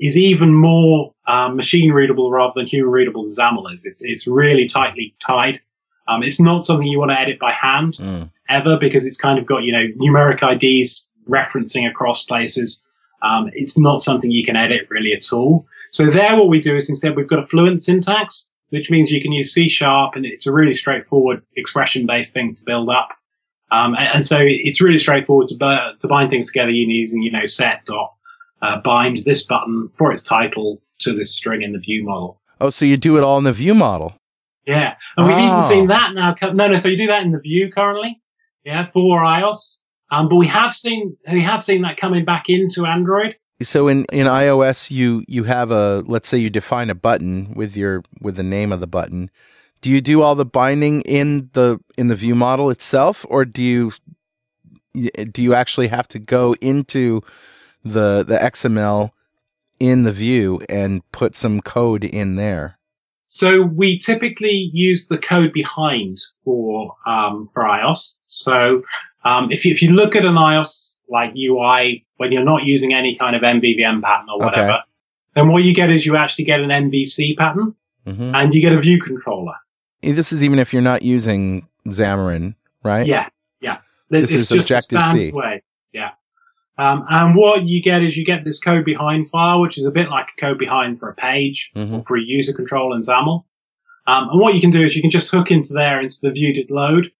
[0.00, 3.84] is even more, um, machine readable rather than human readable than XAML is.
[3.84, 5.60] It's, it's really tightly tied.
[6.06, 8.30] Um, it's not something you want to edit by hand Mm.
[8.48, 12.82] ever because it's kind of got, you know, numeric IDs referencing across places.
[13.22, 15.66] Um, it's not something you can edit really at all.
[15.90, 19.20] So there, what we do is instead we've got a fluent syntax, which means you
[19.20, 23.08] can use C sharp and it's a really straightforward expression based thing to build up.
[23.70, 27.30] Um, and, and so it's really straightforward to, bu- to bind things together using, you
[27.30, 28.14] know, set dot,
[28.62, 32.40] uh, bind this button for its title to this string in the view model.
[32.60, 34.14] Oh, so you do it all in the view model.
[34.66, 34.94] Yeah.
[35.16, 36.34] And we've even seen that now.
[36.52, 36.76] No, no.
[36.76, 38.20] So you do that in the view currently.
[38.64, 38.90] Yeah.
[38.90, 39.76] For iOS.
[40.10, 43.36] Um, but we have seen, we have seen that coming back into Android.
[43.62, 47.76] So in, in iOS, you you have a let's say you define a button with
[47.76, 49.30] your with the name of the button.
[49.80, 53.62] Do you do all the binding in the in the view model itself, or do
[53.62, 53.92] you
[54.92, 57.22] do you actually have to go into
[57.84, 59.10] the the XML
[59.80, 62.78] in the view and put some code in there?
[63.28, 68.14] So we typically use the code behind for, um, for iOS.
[68.28, 68.82] So,
[69.24, 72.94] um, if you, if you look at an iOS like UI when you're not using
[72.94, 74.46] any kind of MVVM pattern or Okay.
[74.46, 74.78] whatever,
[75.34, 77.74] then what you get is you actually get an MVC pattern
[78.06, 79.54] hmm and you get a view controller.
[80.02, 83.06] This is even if you're not using Xamarin, right?
[83.06, 83.28] Yeah,
[83.60, 83.78] yeah.
[84.08, 85.32] This It's is just Objective-C.
[85.32, 85.62] Way.
[85.92, 86.12] Yeah.
[86.78, 89.90] Um, and what you get is you get this code behind file, which is a
[89.90, 91.92] bit like a code behind for a page Mhm.
[91.92, 93.44] or for a user control in XAML.
[94.06, 96.30] Um, and what you can do is you can just hook into there into the
[96.30, 97.10] view did load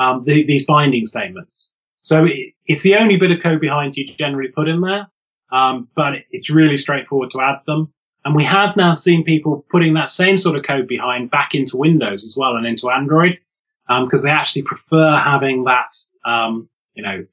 [0.00, 1.70] um, the, these binding statements.
[2.02, 5.08] So it, it's the only bit of code behind you generally put in there,
[5.50, 7.92] um, but it, it's really straightforward to add them.
[8.24, 11.76] And we have now seen people putting that same sort of code behind back into
[11.76, 13.38] Windows as well and into Android
[13.88, 17.24] because they actually prefer having that, um, you know,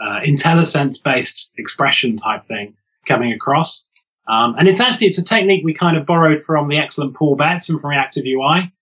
[0.00, 2.74] uh, IntelliSense based expression type thing
[3.06, 3.86] coming across.
[4.26, 7.36] Um, and it's actually, it's a technique we kind of borrowed from the excellent Paul
[7.36, 8.72] Betts and from Reactive UI.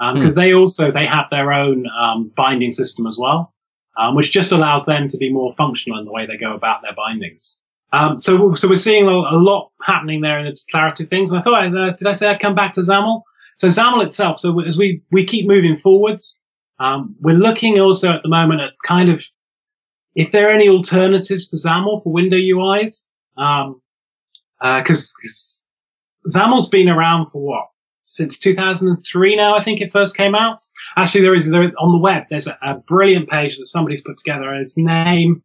[0.00, 3.54] Um, because they also, they have their own, um, binding system as well,
[3.96, 6.82] um, which just allows them to be more functional in the way they go about
[6.82, 7.56] their bindings.
[7.92, 11.30] Um, so, so we're seeing a, a lot happening there in the declarative things.
[11.30, 13.22] And I thought, uh, did I say I'd come back to XAML?
[13.56, 16.40] So XAML itself, so as we, we keep moving forwards,
[16.80, 19.22] um, we're looking also at the moment at kind of
[20.14, 23.04] if there are any alternatives to XAML for window UIs.
[23.36, 23.80] Um,
[24.60, 25.68] because
[26.32, 27.66] XAML's been around for what
[28.06, 29.56] since 2003 now.
[29.56, 30.60] I think it first came out.
[30.96, 32.24] Actually, there is there is on the web.
[32.30, 34.50] There's a, a brilliant page that somebody's put together.
[34.52, 35.42] and Its name,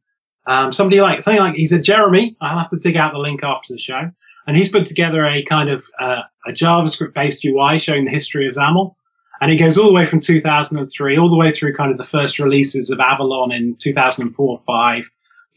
[0.47, 2.36] um, somebody like something like he's a Jeremy.
[2.41, 4.12] I'll have to dig out the link after the show.
[4.45, 8.47] And he's put together a kind of uh, a JavaScript based UI showing the history
[8.47, 8.93] of XAML.
[9.41, 12.04] And it goes all the way from 2003, all the way through kind of the
[12.04, 15.04] first releases of Avalon in 2004 5,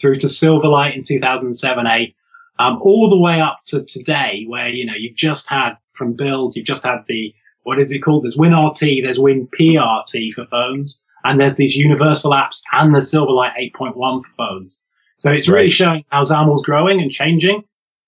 [0.01, 2.15] through to Silverlight in 2007 8,
[2.59, 6.57] um, all the way up to today, where, you know, you've just had from build,
[6.57, 8.25] you've just had the, what is it called?
[8.25, 14.25] There's WinRT, there's WinPRT for phones, and there's these universal apps and the Silverlight 8.1
[14.25, 14.83] for phones.
[15.19, 15.73] So it's really Right.
[15.73, 17.63] showing how XAML's growing and changing.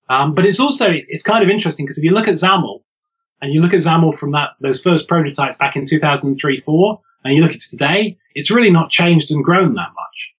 [0.09, 2.81] Um, but it's also, it's kind of interesting because if you look at XAML,
[3.43, 7.35] and you look at XAML from that those first prototypes back in 2003 4 and
[7.35, 10.33] you look at it today it's really not changed and grown that much.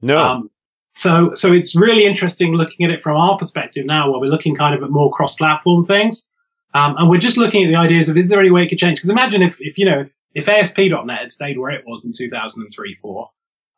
[0.00, 0.18] No.
[0.18, 0.50] um,
[0.90, 4.56] so so it's really interesting looking at it from our perspective now where we're looking
[4.56, 6.26] kind of at more cross platform things.
[6.74, 8.78] Um, and we're just looking at the ideas of is there any way it could
[8.78, 8.98] change?
[8.98, 10.00] Because imagine if if you know
[10.34, 13.30] if, if ASP.NET had stayed where it was in 2003 4,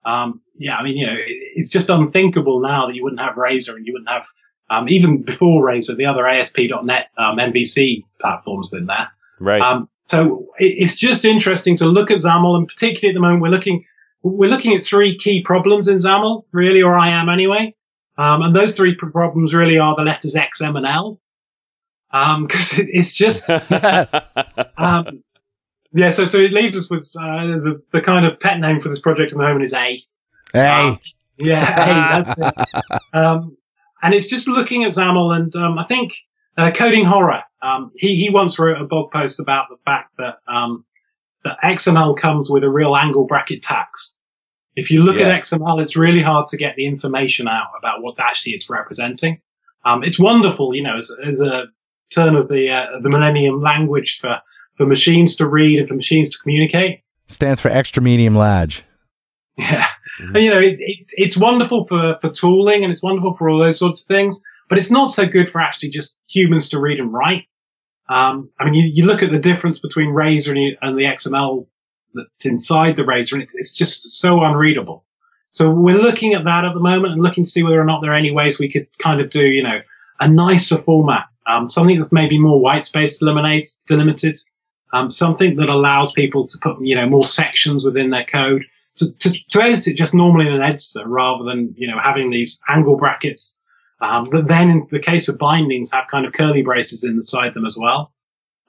[0.05, 3.37] um, yeah, I mean, you know, it, it's just unthinkable now that you wouldn't have
[3.37, 4.27] Razor and you wouldn't have,
[4.71, 9.09] um, even before Razor, the other ASP.NET um, MVC platforms in there.
[9.41, 9.61] Right.
[9.61, 13.43] Um, so it, it's just interesting to look at XAML, and particularly at the moment,
[13.43, 13.85] we're looking
[14.23, 17.75] we're looking at three key problems in XAML, really, or I am anyway.
[18.19, 21.21] Um, and those three problems really are the letters X, M, and L.
[22.13, 23.49] Because it, it's just,
[24.79, 25.23] um,
[25.93, 26.11] yeah.
[26.11, 28.99] So so it leaves us with uh, the the kind of pet name for this
[28.99, 30.03] project at the moment is A.
[30.55, 30.89] A.
[30.89, 30.99] Um,
[31.39, 32.55] yeah, A, that's it.
[34.03, 36.15] And it's just looking at XAML, and um, I think
[36.57, 37.43] uh, Coding Horror.
[37.63, 40.85] Um, he he once wrote a blog post about the fact that um,
[41.45, 44.15] that XML comes with a real angle bracket tax.
[44.77, 45.53] If you look Yes.
[45.53, 49.41] at XML, it's really hard to get the information out about what actually it's representing.
[49.85, 51.65] Um, it's wonderful, you know, as, as a
[52.15, 54.41] turn of the uh, the millennium language for
[54.77, 57.01] for machines to read and for machines to communicate.
[57.29, 58.83] Stands for extra medium large.
[59.59, 59.87] Yeah,
[60.21, 60.35] Mhm.
[60.35, 63.59] And, you know, it, it, it's wonderful for for tooling and it's wonderful for all
[63.59, 66.99] those sorts of things, but it's not so good for actually just humans to read
[67.01, 67.45] and write.
[68.09, 71.67] Um, I mean, you, you look at the difference between Razor and, and the XML
[72.15, 75.05] that's inside the Razor, and it's, it's just so unreadable.
[75.53, 78.01] So we're looking at that at the moment and looking to see whether or not
[78.03, 79.81] there are any ways we could kind of do, you know,
[80.21, 84.39] a nicer format, um, something that's maybe more white space delimited, delimited,
[84.93, 88.65] um, something that allows people to put, you know, more sections within their code
[89.01, 92.31] to, to, to edit it just normally in an editor rather than, you know, having
[92.31, 93.59] these angle brackets.
[94.01, 97.67] Um, that then in the case of bindings have kind of curly braces inside them
[97.67, 98.13] as well.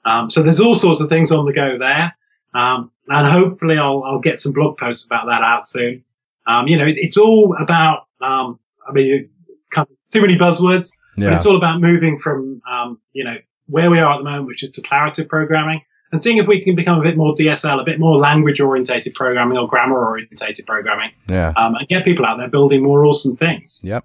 [0.04, 2.14] Um, so there's all sorts of things on the go there.
[2.54, 6.04] Um, and hopefully I'll, I'll get some blog posts about that out soon.
[6.46, 9.30] Um, you know, it, it's all about, um, I mean,
[9.70, 11.34] kind of too many buzzwords, but Yeah.
[11.34, 14.62] it's all about moving from, um, you know, where we are at the moment, which
[14.62, 15.80] is declarative programming
[16.12, 19.14] and seeing if we can become a bit more DSL, a bit more language orientated
[19.14, 21.52] programming or grammar orientated programming, Yeah.
[21.56, 23.80] um, and get people out there building more awesome things.
[23.82, 24.04] Yep.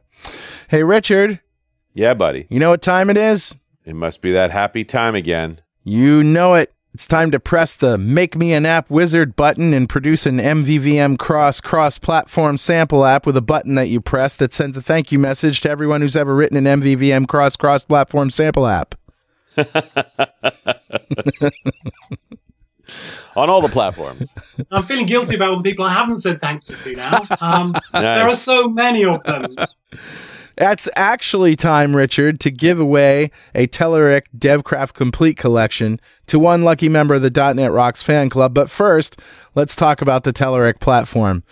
[0.70, 1.40] Hey, Richard,
[1.94, 2.48] yeah, buddy.
[2.50, 3.56] you know what time it is?
[3.86, 5.62] It must be that happy time again.
[5.84, 6.74] You know it.
[6.94, 11.18] It's time to press the Make Me an App Wizard button and produce an MVVM
[11.20, 15.12] cross cross platform sample app with a button that you press that sends a thank
[15.12, 18.96] you message to everyone who's ever written an MVVM cross cross platform sample app.
[23.36, 24.34] On all the platforms.
[24.72, 27.26] I'm feeling guilty about all the people I haven't said thank you to now.
[27.42, 28.02] Um, Nice.
[28.02, 29.48] There are so many of them.
[30.56, 36.90] That's actually time, Richard, to give away a Telerik DevCraft Complete collection to one lucky
[36.90, 38.56] member of the .NET Rocks fan club.
[38.56, 39.20] But first,
[39.54, 41.44] let's talk about the Telerik platform.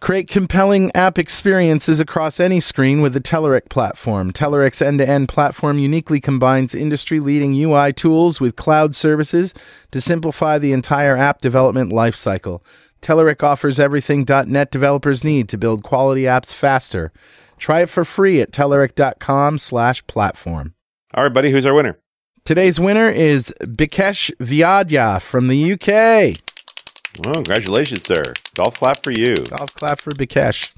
[0.00, 4.32] Create compelling app experiences across any screen with the Telerik platform.
[4.32, 9.54] Telerik's end-to-end platform uniquely combines industry-leading UI tools with cloud services
[9.90, 12.62] to simplify the entire app development lifecycle.
[13.02, 17.12] Telerik offers everything .NET developers need to build quality apps faster.
[17.58, 20.74] Try it for free at telerik.com slash platform.
[21.14, 21.50] All right, buddy.
[21.50, 21.98] Who's our winner?
[22.44, 26.36] Today's winner is Bikesh Vyadya from the UK.
[27.26, 28.22] Oh, congratulations, sir.
[28.54, 29.36] Golf clap for you.
[29.36, 30.72] Golf clap for Bikesh.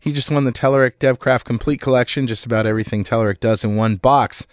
[0.00, 3.96] He just won the Telerik DevCraft Complete Collection, just about everything Telerik does in one
[3.96, 4.46] box.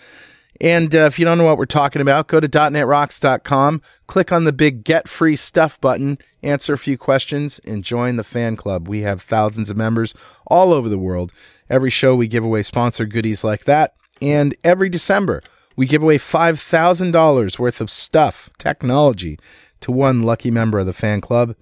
[0.62, 4.46] And uh, if you don't know what we're talking about, go to .netrocks.com, click on
[4.46, 8.88] the big Get Free Stuff button, answer a few questions, and join the fan club.
[8.88, 10.16] We have thousands of members
[10.48, 11.34] all over the world.
[11.70, 13.96] Every show we give away sponsor goodies like that.
[14.22, 15.44] And every December,
[15.76, 19.38] we give away $5,000 worth of stuff, technology,
[19.82, 21.56] to one lucky member of the fan club.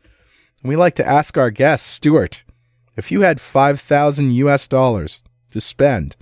[0.62, 2.44] And we like to ask our guests, Stuart,
[2.96, 6.16] if you had 5,000 US dollars to spend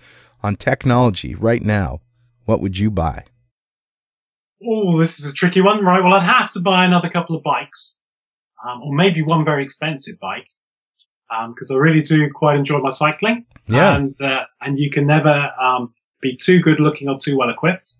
[0.43, 2.01] on technology right now,
[2.45, 3.25] what would you buy?
[4.65, 5.84] Oh, this is a tricky one.
[5.84, 6.04] Right.
[6.04, 7.97] Well, I'd have to buy another couple of bikes,
[8.67, 10.47] um, or maybe one very expensive bike,
[11.49, 13.45] because I really do quite enjoy my cycling.
[13.67, 17.93] And uh, and you can never um, be too good looking or too well equipped.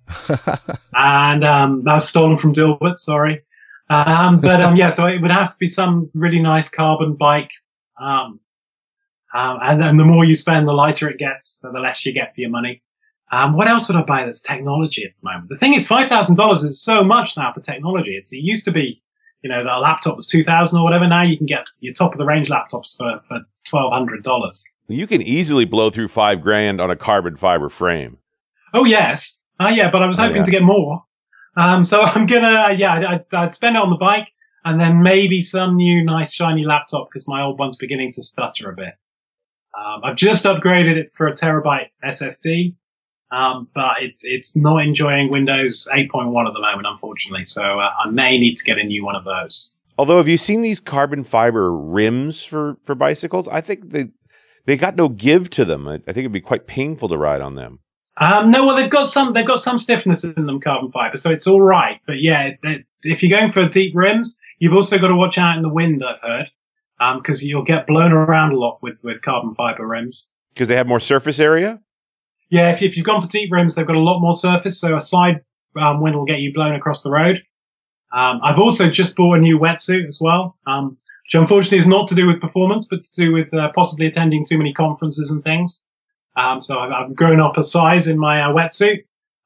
[0.94, 3.00] and um, that's stolen from Dilbert.
[3.00, 3.42] Sorry.
[3.92, 7.52] Um, but um, yeah, so it would have to be some really nice carbon bike.
[8.00, 8.40] Um,
[9.34, 12.14] um, and, and the more you spend, the lighter it gets, so the less you
[12.14, 12.82] get for your money.
[13.32, 15.50] Um, what else would I buy that's technology at the moment?
[15.50, 18.16] The thing is, five thousand dollars is so much now for technology.
[18.18, 19.02] It's, it used to be,
[19.42, 21.08] you know, that a laptop was two thousand or whatever.
[21.08, 24.64] Now you can get your top of the range laptops for for twelve hundred dollars.
[24.90, 28.18] You can easily blow through five grand on a carbon fiber frame.
[28.74, 30.44] Oh yes, uh, yeah, but I was Oh, hoping yeah.
[30.44, 31.04] to get more.
[31.58, 34.28] Um, so I'm gonna, yeah, I'd, I'd spend it on the bike
[34.64, 38.70] and then maybe some new nice shiny laptop because my old one's beginning to stutter
[38.70, 38.94] a bit.
[39.78, 42.76] Um, I've just upgraded it for a terabyte SSD.
[43.32, 47.46] um, but it's it's not enjoying Windows 8.1 at the moment, unfortunately.
[47.46, 49.72] So uh, I may need to get a new one of those.
[49.98, 53.48] Although, have you seen these carbon fiber rims for for bicycles?
[53.48, 54.10] I think they
[54.66, 55.88] they got no give to them.
[55.88, 57.80] I, I think it'd be quite painful to ride on them.
[58.18, 61.30] Um, no, well, they've got some they've got some stiffness in them, carbon fiber, so
[61.30, 62.00] it's all right.
[62.06, 62.52] But yeah,
[63.04, 66.04] if you're going for deep rims, you've also got to watch out in the wind.
[66.06, 66.52] I've heard
[67.18, 70.76] because um, you'll get blown around a lot with with carbon fiber rims because they
[70.76, 71.80] have more surface area.
[72.50, 74.96] Yeah, if, if you've gone for deep rims, they've got a lot more surface, so
[74.96, 75.42] a side
[75.78, 77.42] um, wind will get you blown across the road.
[78.14, 82.10] Um, I've also just bought a new wetsuit as well, um, which unfortunately is not
[82.10, 85.42] to do with performance, but to do with uh, possibly attending too many conferences and
[85.46, 85.86] things.
[86.36, 89.00] Um, so I've, I've, grown up a size in my uh, wetsuit,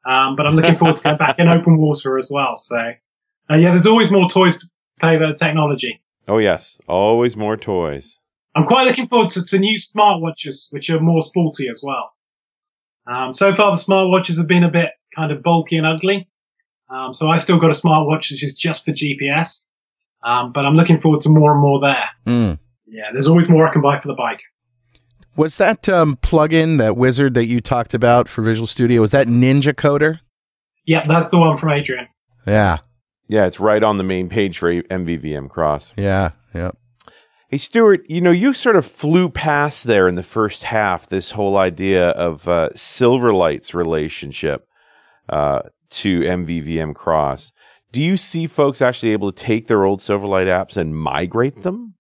[0.06, 2.58] um, but I'm looking forward to going back in open water as well.
[2.58, 4.68] So uh, yeah, there's always more toys to
[5.00, 6.02] play with technology.
[6.28, 8.20] Oh yes, always more toys.
[8.56, 12.12] I'm quite looking forward to, to new smartwatches, which are more sporty as well.
[13.08, 16.30] Um, so far, the smartwatches have been a bit kind of bulky and ugly.
[16.90, 19.64] Um, so I still got a smartwatch which is just for GPS.
[20.24, 22.10] Um, but I'm looking forward to more and more there.
[22.26, 22.60] Mm.
[22.88, 24.42] Yeah, there's always more I can buy for the bike.
[25.36, 29.28] Was that um, plugin, that wizard that you talked about for Visual Studio, was that
[29.28, 30.20] Ninja Coder?
[30.86, 32.08] Yeah, that's the one from Adrian.
[32.46, 32.78] Yeah.
[33.28, 35.94] Yeah, it's right on the main page for MVVM Cross.
[35.98, 36.72] Yeah, yeah.
[37.50, 41.32] Hey, Stuart, you know, you sort of flew past there in the first half this
[41.32, 44.68] whole idea of uh, Silverlight's relationship
[45.30, 47.52] uh, to MVVM Cross.
[47.92, 51.95] Do you see folks actually able to take their old Silverlight apps and migrate them?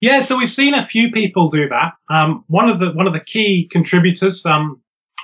[0.00, 1.92] Yeah, so we've seen a few people do that.
[2.10, 4.80] Um, one of the one of the key contributors um,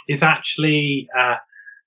[0.09, 1.37] is actually uh,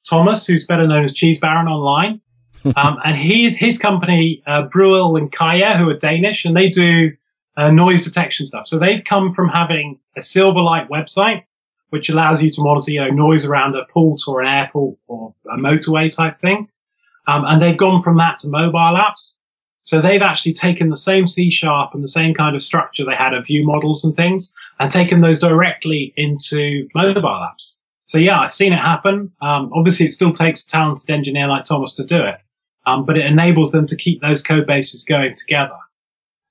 [0.07, 2.19] Thomas, who's better known as Cheesebaron online,
[2.75, 7.11] um, and he's his company uh, Brüel and Kjær, who are Danish, and they do
[7.57, 8.65] uh, noise detection stuff.
[8.65, 11.43] So they've come from having a Silverlight website,
[11.89, 15.35] which allows you to monitor, you know, noise around a port or an airport or
[15.51, 16.69] a motorway type thing.
[17.27, 19.35] Um, and they've gone from that to mobile apps.
[19.81, 23.15] So they've actually taken the same C sharp and the same kind of structure they
[23.15, 27.75] had of view models and things and taken those directly into mobile apps.
[28.05, 29.31] So yeah, I've seen it happen.
[29.41, 32.35] Um, obviously it still takes a talented engineer like Thomas to do it.
[32.85, 35.77] Um, but it enables them to keep those code bases going together.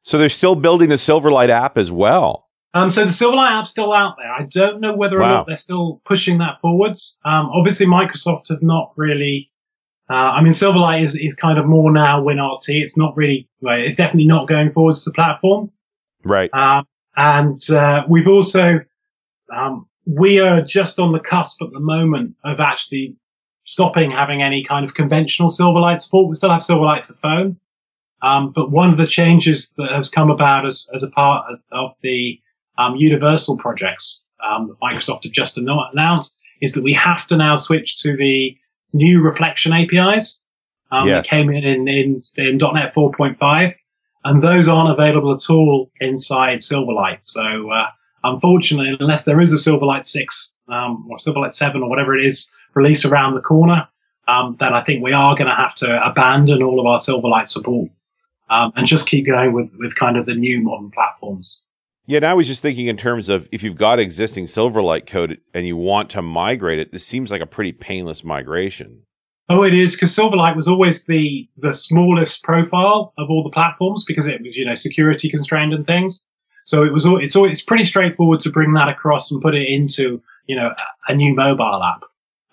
[0.03, 2.49] So they're still building the Silverlight app as well.
[2.75, 4.31] Um, so the Silverlight app's still out there.
[4.31, 5.25] I don't know whether wow.
[5.25, 7.19] or not they're still pushing that forwards.
[7.25, 9.51] Um, obviously, Microsoft have not really.
[10.11, 12.69] Uh, I mean, Silverlight is, is kind of more now WinRT.
[12.69, 13.49] It's not really.
[13.61, 15.71] Well, it's definitely not going forwards to platform.
[16.25, 16.51] Right.
[16.53, 16.83] Uh,
[17.17, 18.81] and uh, we've also
[19.55, 23.17] um, we are just on the cusp at the moment of actually
[23.65, 26.29] stopping having any kind of conventional Silverlight support.
[26.29, 27.59] We still have Silverlight for phone,
[28.23, 31.93] um, but one of the changes that has come about as, as a part of
[32.03, 32.41] the
[32.79, 37.57] um, universal projects um, that Microsoft have just announced is that we have to now
[37.57, 38.57] switch to the
[38.93, 40.43] new reflection APIs
[40.91, 41.25] um, yes.
[41.25, 43.75] that came in in, in, in .NET 4.5,
[44.25, 47.21] and those aren't available at all inside Silverlight.
[47.23, 47.87] So uh,
[48.25, 52.55] unfortunately, unless there is a Silverlight 6 um, or Silverlight 7 or whatever it is
[52.75, 53.89] release around the corner,
[54.29, 57.49] um, then I think we are going to have to abandon all of our Silverlight
[57.49, 57.91] support
[58.51, 61.63] um, and just keep going with, with kind of the new modern platforms.
[62.09, 65.39] Yeah, and I was just thinking in terms of if you've got existing Silverlight code
[65.53, 69.05] and you want to migrate it, this seems like a pretty painless migration.
[69.51, 74.07] Oh, it is because Silverlight was always the the smallest profile of all the platforms
[74.07, 76.25] because it was you know security constrained and things.
[76.65, 79.69] So it was it's all, it's pretty straightforward to bring that across and put it
[79.69, 80.71] into you know
[81.09, 82.05] a new mobile app.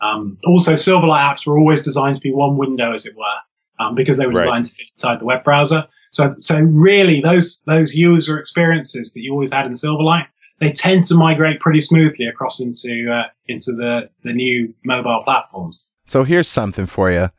[0.01, 3.95] Um, also, Silverlight apps were always designed to be one window, as it were um,
[3.95, 4.65] because they were designed right.
[4.65, 5.87] to fit inside the web browser.
[6.15, 10.27] So, so really, those those user experiences that you always had in Silverlight,
[10.61, 15.89] they tend to migrate pretty smoothly across into uh, into the the new mobile platforms.
[16.05, 17.31] So here's something for you.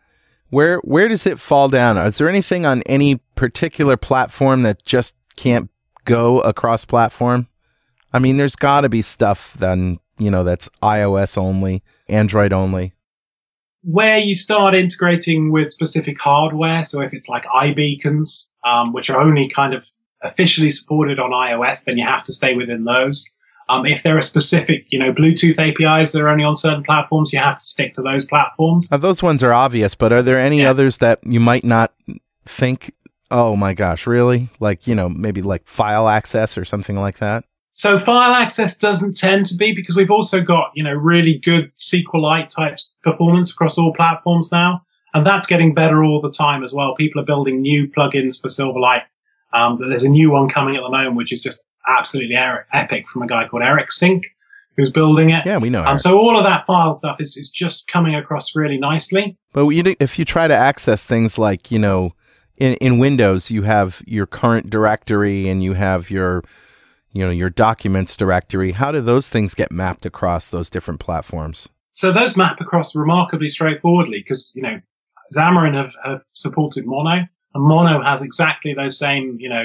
[0.50, 1.96] Where where does it fall down?
[1.96, 5.70] Is there anything on any particular platform that just can't
[6.04, 7.48] go across platform?
[8.12, 12.92] I mean, there's got to be stuff then you know that's iOS only, Android only
[13.86, 19.20] where you start integrating with specific hardware, so if it's like iBeacons, um, which are
[19.20, 19.86] only kind of
[20.22, 23.28] officially supported on iOS, then you have to stay within those.
[23.68, 27.32] Um, if there are specific, you know, Bluetooth APIs that are only on certain platforms,
[27.32, 28.90] you have to stick to those platforms.
[28.90, 30.70] Now, those ones are obvious, but are there any yeah.
[30.70, 31.92] others that you might not
[32.44, 32.94] think,
[33.30, 34.48] oh my gosh, really?
[34.60, 37.44] Like, you know, maybe like file access or something like that?
[37.70, 41.72] So file access doesn't tend to be because we've also got, you know, really good
[41.76, 44.85] SQLite type performance across all platforms now.
[45.16, 46.94] And that's getting better all the time as well.
[46.94, 49.00] People are building new plugins for Silverlight.
[49.54, 53.22] Um, there's a new one coming at the moment, which is just absolutely epic from
[53.22, 54.26] a guy called Eric Sink,
[54.76, 55.46] who's building it.
[55.46, 55.82] Yeah, we know.
[55.86, 59.38] Um, so all of that file stuff is, is just coming across really nicely.
[59.54, 62.12] But you, if you try to access things like you know,
[62.58, 66.44] in in Windows, you have your current directory and you have your
[67.12, 68.72] you know your documents directory.
[68.72, 71.70] How do those things get mapped across those different platforms?
[71.90, 74.78] So those map across remarkably straightforwardly because you know
[75.34, 79.64] Xamarin have, have supported Mono, and Mono has exactly those same you know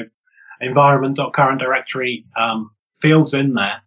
[0.61, 3.81] environment.current directory um, fields in there,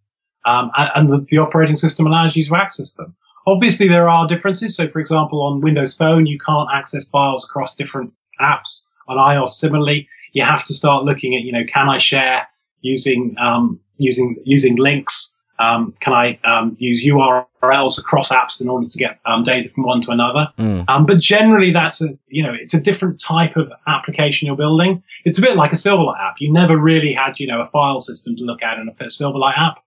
[0.44, 3.14] um, and, and the, the operating system allows you to access them.
[3.46, 4.74] Obviously, there are differences.
[4.74, 8.84] So, for example, on Windows Phone, you can't access files across different apps.
[9.06, 12.48] On iOS, similarly, you have to start looking at, you know, can I share
[12.80, 15.33] using um, using using links?
[15.58, 19.84] Um, can I um, use URLs across apps in order to get um, data from
[19.84, 20.48] one to another?
[20.58, 20.84] Mm.
[20.88, 25.02] Um, but generally, that's a you know it's a different type of application you're building.
[25.24, 26.36] It's a bit like a Silverlight app.
[26.40, 29.58] You never really had you know a file system to look at in a Silverlight
[29.58, 29.78] app.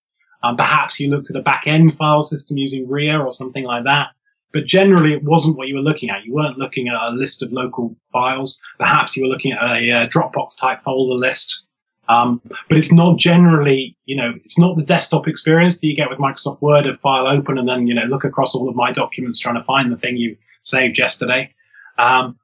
[0.43, 3.83] Um, perhaps you looked at a back end file system using RIA or something like
[3.83, 4.09] that.
[4.53, 6.23] But generally, it wasn't what you were looking at.
[6.23, 8.61] You weren't looking at a list of local files.
[8.79, 11.63] Perhaps you were looking at a, uh Dropbox type folder list.
[12.09, 16.09] Um, but it's not generally, you know, it's not the desktop experience that you get
[16.09, 18.91] with Microsoft Word of file open and then, you know, look across all of my
[18.91, 21.53] documents trying to find the thing you saved yesterday.
[21.99, 22.37] Um,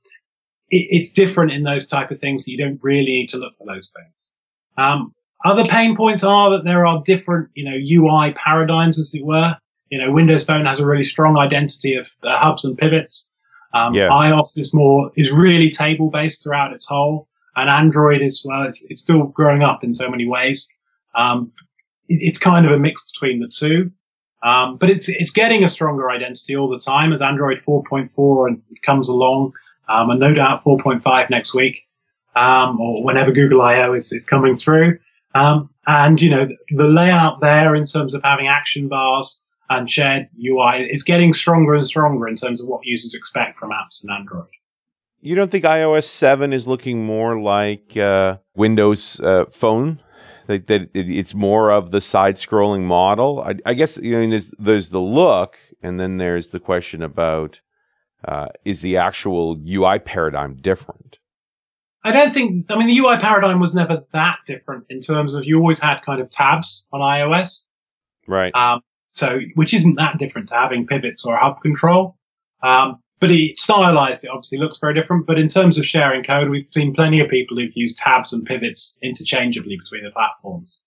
[0.70, 3.56] it, it's different in those type of things that you don't really need to look
[3.58, 4.34] for those things.
[4.78, 5.14] Um,
[5.46, 9.56] other pain points are that there are different, you know, UI paradigms, as it were.
[9.90, 13.30] You know, Windows Phone has a really strong identity of uh, hubs and pivots.
[13.74, 14.10] Um, Yeah.
[14.10, 18.86] iOS is more is really table based throughout its whole, and Android is well, it's
[18.90, 20.68] it's still growing up in so many ways.
[21.16, 21.52] Um,
[22.10, 23.92] it- it's kind of a mix between the two,
[24.44, 28.62] um, but it's it's getting a stronger identity all the time as Android 4.4 and
[28.86, 29.54] comes along,
[29.90, 31.82] um, and no doubt 4.5 next week,
[32.36, 34.98] um, or whenever Google I/O is is coming through.
[35.36, 40.28] Um, and you know, the layout there in terms of having action bars and shared
[40.38, 44.10] UI is getting stronger and stronger in terms of what users expect from apps in
[44.12, 44.46] Android.
[45.26, 50.02] You don't think iOS 7 is looking more like uh, Windows uh, Phone?
[50.48, 53.40] That, that it, it's more of the side scrolling model?
[53.40, 57.62] I, I guess, you know, there's, there's the look, and then there's the question about
[58.28, 61.20] uh, is the actual UI paradigm different?
[62.04, 65.46] I don't think, I mean, the UI paradigm was never that different in terms of
[65.46, 67.68] you always had kind of tabs on iOS.
[68.28, 68.54] Right.
[68.54, 68.82] Um,
[69.14, 72.18] so, which isn't that different to having pivots or hub control.
[72.62, 75.26] Um, but it stylized, it obviously looks very different.
[75.26, 78.46] But in terms of sharing code, we've seen plenty of people who've used tabs and
[78.46, 80.82] pivots interchangeably between the platforms.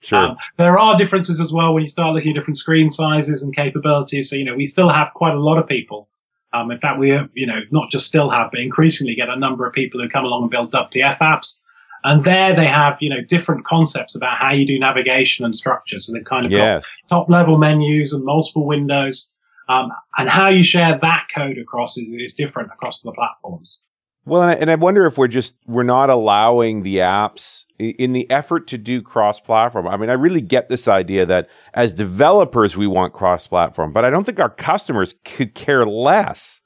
[0.00, 0.18] Sure.
[0.18, 3.54] Um, there are differences as well when you start looking at different screen sizes and
[3.54, 4.30] capabilities.
[4.30, 6.08] So, you know, we still have quite a lot of people.
[6.52, 9.36] Um, in fact, we, have, you know, not just still have, but increasingly get a
[9.36, 11.58] number of people who come along and build WPF apps.
[12.04, 15.98] And there they have, you know, different concepts about how you do navigation and structure.
[15.98, 19.30] So they've kind of got top level menus and multiple windows.
[19.68, 23.82] Um, and how you share that code across is, is different across the platforms.
[24.28, 28.66] Well, and I, wonder if we're just we're not allowing the apps in the effort
[28.66, 29.88] to do cross-platform.
[29.88, 34.10] I mean, I really get this idea that as developers we want cross-platform, but I
[34.10, 36.60] don't think our customers could care less.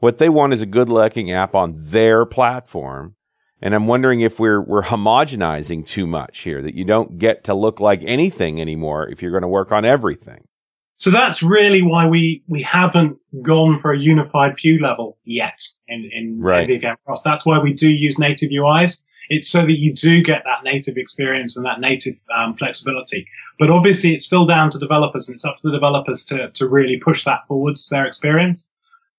[0.00, 3.14] What they want is a good-looking app on their platform,
[3.62, 6.60] and I'm wondering if we're we're homogenizing too much here.
[6.60, 9.86] That you don't get to look like anything anymore if you're going to work on
[9.86, 10.48] everything.
[10.96, 16.10] So that's really why we, we haven't gone for a unified view level yet in,
[16.12, 16.66] in Right.
[16.68, 17.22] MVVM Cross.
[17.22, 19.02] That's why we do use native UIs.
[19.28, 23.26] It's so that you do get that native experience and that native um, flexibility.
[23.58, 26.68] But obviously it's still down to developers and it's up to the developers to, to
[26.68, 28.68] really push that forwards their experience.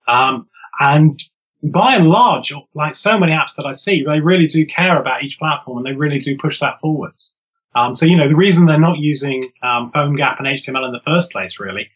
[0.08, 0.48] Um,
[0.80, 1.22] and
[1.64, 5.24] by and large, like so many apps that I see, they really do care about
[5.24, 7.36] each platform and they really do push that forwards.
[7.78, 11.02] Um, so, you know, the reason they're not using um, PhoneGap and HTML in the
[11.06, 11.90] first place, really,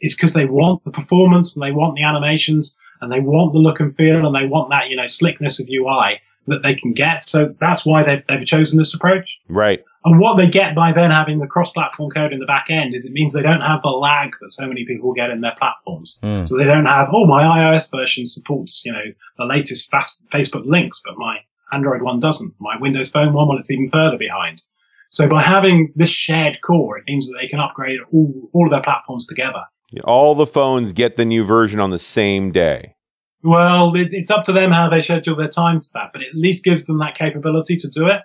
[0.00, 3.60] is because they want the performance and they want the animations and they want the
[3.60, 6.92] look and feel and they want that, you know, slickness of UI that they can
[6.92, 7.22] get.
[7.22, 9.38] So that's why they've, they've chosen this approach.
[9.48, 9.84] Right.
[10.04, 13.04] And what they get by then having the cross-platform code in the back end is
[13.04, 16.18] it means they don't have the lag that so many people get in their platforms.
[16.22, 16.48] Mm.
[16.48, 19.04] So they don't have, oh, my iOS version supports, you know,
[19.36, 21.38] the latest fast Facebook links, but my
[21.72, 22.54] Android one doesn't.
[22.58, 24.62] My Windows Phone one, well, it's even further behind.
[25.10, 28.70] So by having this shared core, it means that they can upgrade all, all of
[28.70, 29.62] their platforms together.
[30.04, 32.94] All the phones get the new version on the same day.
[33.42, 36.28] Well, it, it's up to them how they schedule their times to that, but it
[36.28, 38.20] at least gives them that capability to do it.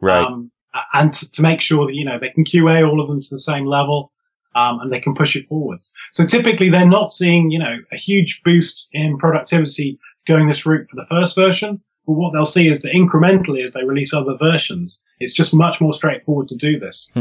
[0.00, 0.24] Right.
[0.24, 0.52] Um,
[0.94, 3.28] and to, to make sure that, you know, they can QA all of them to
[3.30, 4.12] the same level.
[4.54, 5.90] Um, and they can push it forwards.
[6.12, 10.90] So typically they're not seeing, you know, a huge boost in productivity going this route
[10.90, 11.80] for the first version.
[12.06, 15.80] But what they'll see is that incrementally as they release other versions, it's just much
[15.80, 17.12] more straightforward to do this.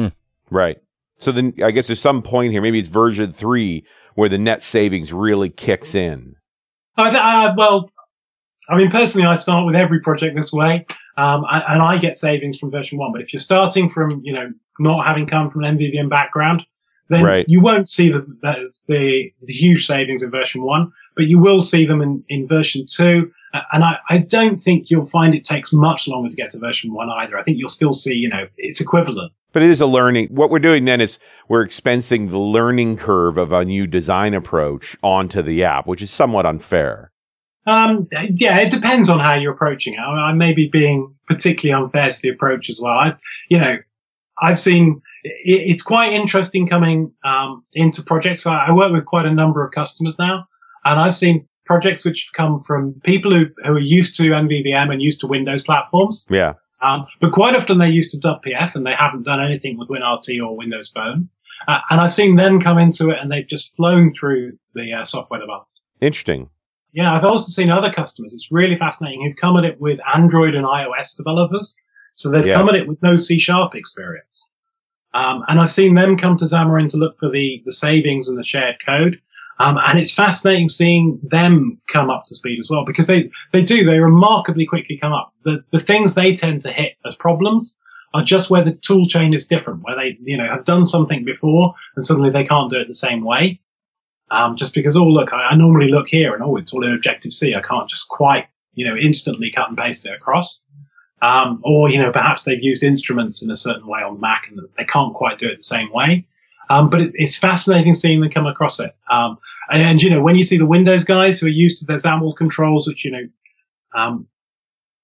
[0.49, 0.77] Right.
[1.17, 4.63] So then I guess there's some point here, maybe it's version three, where the net
[4.63, 6.35] savings really kicks in.
[6.97, 7.91] I th- uh, well,
[8.69, 10.85] I mean, personally, I start with every project this way,
[11.17, 13.11] um, and I get savings from version one.
[13.11, 16.63] But if you're starting from, you know, not having come from an MVVM background,
[17.09, 17.45] then Right.
[17.47, 21.59] you won't see the, the, the, the huge savings in version one, but you will
[21.61, 23.31] see them in, in version two.
[23.71, 26.93] And I, I don't think you'll find it takes much longer to get to version
[26.93, 27.37] one either.
[27.37, 29.33] I think you'll still see, you know, it's equivalent.
[29.53, 30.29] But it is a learning.
[30.29, 34.95] What we're doing then is we're expensing the learning curve of a new design approach
[35.03, 37.11] onto the app, which is somewhat unfair.
[37.67, 39.99] Um, yeah, it depends on how you're approaching it.
[39.99, 42.93] I, I may be being particularly unfair to the approach as well.
[42.93, 43.13] I,
[43.49, 43.77] you know,
[44.41, 48.47] I've seen it, it's quite interesting coming um, into projects.
[48.47, 50.47] I, I work with quite a number of customers now,
[50.85, 54.91] and I've seen projects which have come from people who, who are used to MVVM
[54.91, 56.25] and used to Windows platforms.
[56.29, 56.53] Yeah.
[56.81, 60.43] Um, but quite often they're used to WPF and they haven't done anything with WinRT
[60.45, 61.29] or Windows Phone.
[61.67, 65.05] Uh, and I've seen them come into it and they've just flown through the uh,
[65.05, 65.67] software development.
[66.01, 66.49] Interesting.
[66.91, 68.33] Yeah, I've also seen other customers.
[68.33, 71.77] It's really fascinating who've come at it with Android and iOS developers.
[72.15, 72.57] So they've Yes.
[72.57, 74.51] come at it with no C sharp experience.
[75.13, 78.37] Um, and I've seen them come to Xamarin to look for the, the savings and
[78.37, 79.21] the shared code.
[79.61, 83.61] Um, and it's fascinating seeing them come up to speed as well because they, they
[83.61, 85.33] do, they remarkably quickly come up.
[85.43, 87.77] The, the things they tend to hit as problems
[88.15, 91.23] are just where the tool chain is different, where they, you know, have done something
[91.23, 93.59] before and suddenly they can't do it the same way.
[94.31, 96.93] Um, just because, oh, look, I, I normally look here and, oh, it's all in
[96.93, 97.53] Objective C.
[97.53, 100.59] I can't just quite, you know, instantly cut and paste it across.
[101.21, 104.59] Um, or, you know, perhaps they've used instruments in a certain way on Mac and
[104.75, 106.25] they can't quite do it the same way.
[106.71, 108.95] Um, but it's, it's fascinating seeing them come across it.
[109.09, 109.37] Um,
[109.79, 112.35] and, you know, when you see the Windows guys who are used to their XAML
[112.35, 113.27] controls, which, you know,
[113.95, 114.27] um,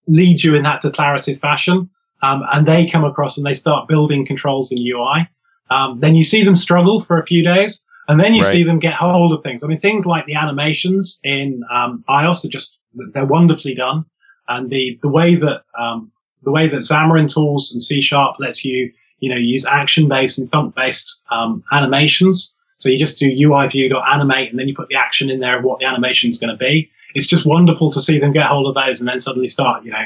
[0.08, 1.90] lead you in that declarative fashion,
[2.24, 5.28] um, and they come across and they start building controls in UI,
[5.70, 8.52] um, then you see them struggle for a few days, and then you Right.
[8.52, 9.64] see them get hold of things.
[9.64, 12.78] I mean, things like the animations in um, iOS are just
[13.14, 14.06] they're wonderfully done,
[14.48, 16.12] and the the way that um,
[16.44, 20.40] the way that Xamarin Tools and C Sharp lets you you know use action based
[20.40, 22.56] and font based um, animations.
[22.78, 25.58] So you just do UI view animate, and then you put the action in there
[25.58, 26.90] of what the animation is going to be.
[27.16, 29.92] It's just wonderful to see them get hold of those and then suddenly start, you
[29.92, 30.06] know,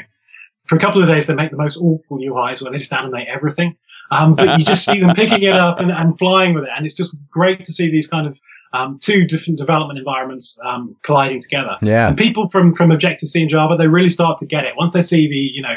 [0.64, 3.28] for a couple of days they make the most awful UIs where they just animate
[3.28, 3.76] everything.
[4.10, 6.70] Um, but you just see them picking it up and, and flying with it.
[6.76, 8.38] And it's just great to see these kind of
[8.72, 11.76] um, two different development environments um, colliding together.
[11.82, 12.08] Yeah.
[12.08, 14.74] And people from, from Objective C and Java, they really start to get it.
[14.76, 15.74] Once they see the, you know,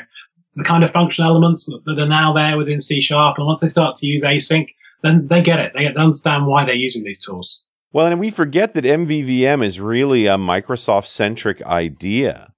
[0.55, 3.67] the kind of function elements that are now there within C Sharp, and once they
[3.67, 4.69] start to use async,
[5.03, 5.73] then they get it.
[5.73, 7.63] They understand why they're using these tools.
[7.91, 12.53] Well, and we forget that MVVM is really a Microsoft centric idea.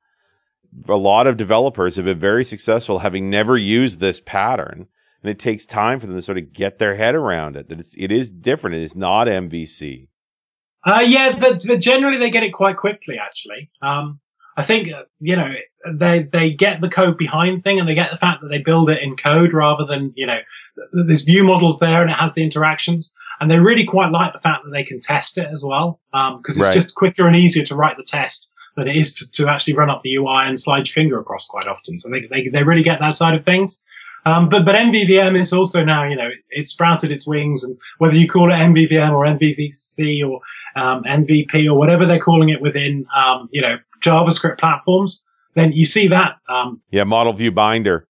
[0.88, 4.88] A lot of developers have been very successful having never used this pattern.
[5.22, 7.70] And it takes time for them to sort of get their head around it.
[7.70, 8.78] That it's, it is different.
[8.78, 10.08] It is not MVC.
[10.86, 13.18] Uh, yeah, but, but generally they get it quite quickly.
[13.24, 14.20] Actually, um,
[14.58, 15.54] I think uh, you know
[15.94, 18.90] they they get the code behind thing, and they get the fact that they build
[18.90, 20.40] it in code rather than you know
[20.94, 24.34] th- this view model's there and it has the interactions, and they really quite like
[24.34, 26.74] the fact that they can test it as well because it's Right.
[26.74, 29.90] just quicker and easier to write the test than it is to, to actually run
[29.90, 31.98] up the UI and slide your finger across quite often.
[31.98, 33.82] So they they, they really get that side of things.
[34.28, 38.16] Um, but but MVVM is also now you know it's sprouted its wings, and whether
[38.22, 40.42] you call it MVVM or MVVC or
[40.82, 45.26] um, MVP or whatever they're calling it within um, you know JavaScript platforms,
[45.56, 48.08] then you see that um, Yeah, model view binder.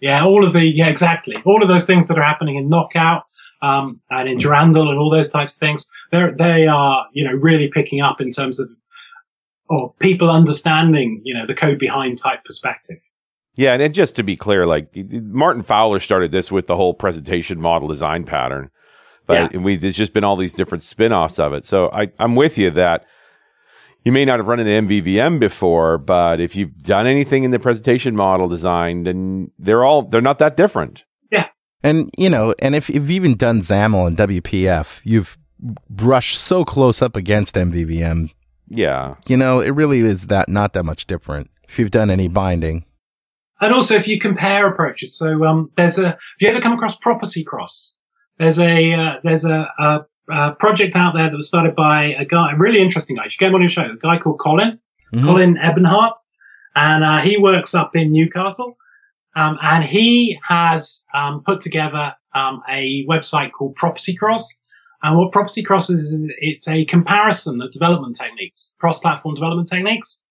[0.00, 3.22] yeah all of the yeah exactly all of those things that are happening in Knockout
[3.62, 7.34] um, and in Durandal and all those types of things they they are you know
[7.48, 8.68] really picking up in terms of
[9.68, 12.98] or people understanding you know the code behind type perspective.
[13.56, 16.94] Yeah, and it, just to be clear, like Martin Fowler started this with the whole
[16.94, 18.70] presentation model design pattern,
[19.26, 21.64] but we there's just been all these different spin-offs of it.
[21.64, 23.04] So I, I'm with you that
[24.04, 27.58] you may not have run an MVVM before, but if you've done anything in the
[27.58, 31.04] presentation model design, then they're all they're not that different.
[31.30, 31.48] Yeah,
[31.82, 35.36] and you know, and if you've even done XAML and WPF, you've
[35.90, 38.32] brushed so close up against MVVM.
[38.72, 41.50] Yeah, You know, it really is that not that much different.
[41.68, 42.84] If you've done any binding,
[43.60, 46.04] And also, if you compare approaches, so um, there's a.
[46.10, 47.94] Have you ever come across Property Cross?
[48.38, 50.00] There's a uh, there's a, a,
[50.32, 53.24] a project out there that was started by a guy, a really interesting guy.
[53.24, 53.82] You should get him on your show.
[53.84, 54.78] A guy called Colin,
[55.14, 55.24] Mhm.
[55.24, 56.14] Colin Eberhardt,
[56.74, 58.76] and uh, he works up in Newcastle,
[59.36, 64.58] um, and he has um, put together um, a website called Property Cross.
[65.02, 70.22] And what Property Cross is, is it's a comparison of development techniques, cross-platform development techniques.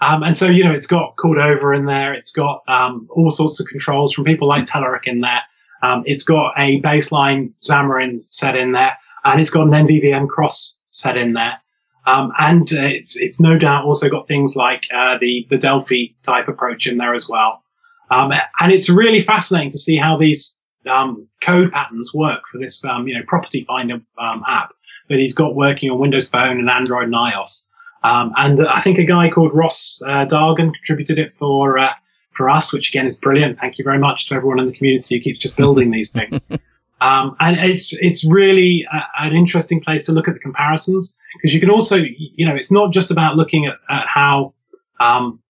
[0.00, 2.14] Um, and so, you know, it's got Cordova in there.
[2.14, 5.42] It's got um, all sorts of controls from people like Telerik in there.
[5.82, 10.78] Um, it's got a baseline Xamarin set in there, and it's got an MVVM cross
[10.90, 11.60] set in there.
[12.06, 16.14] Um, and uh, it's it's no doubt also got things like uh, the the Delphi
[16.22, 17.62] type approach in there as well.
[18.10, 22.84] Um, and it's really fascinating to see how these um, code patterns work for this
[22.84, 24.72] um, you know property finder um, app
[25.08, 27.64] that he's got working on Windows Phone and Android and iOS.
[28.02, 31.92] Um, and I think a guy called Ross uh, Dargan contributed it for uh,
[32.32, 33.58] for us, which again is brilliant.
[33.58, 36.46] Thank you very much to everyone in the community who keeps just building these things.
[37.02, 41.54] Um, and it's it's really a, an interesting place to look at the comparisons because
[41.54, 44.52] you can also you know it's not just about looking at, at how
[45.00, 45.40] um,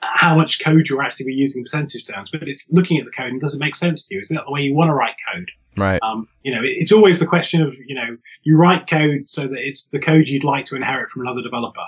[0.00, 3.30] how much code you're actually using in percentage terms, but it's looking at the code
[3.30, 4.20] and does it make sense to you?
[4.20, 5.50] Is that the way you want to write code?
[5.76, 6.00] Right.
[6.02, 9.58] Um, you know, it's always the question of you know you write code so that
[9.58, 11.86] it's the code you'd like to inherit from another developer,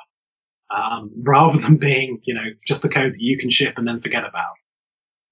[0.74, 4.00] um, rather than being you know just the code that you can ship and then
[4.00, 4.54] forget about.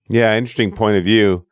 [0.09, 1.46] Yeah, interesting point of view.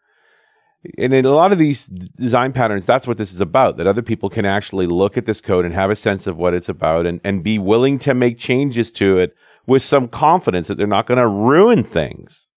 [0.98, 4.02] And in a lot of these design patterns, that's what this is about, that other
[4.02, 7.06] people can actually look at this code and have a sense of what it's about
[7.06, 9.32] and, and be willing to make changes to it
[9.64, 12.48] with some confidence that they're not going to ruin things.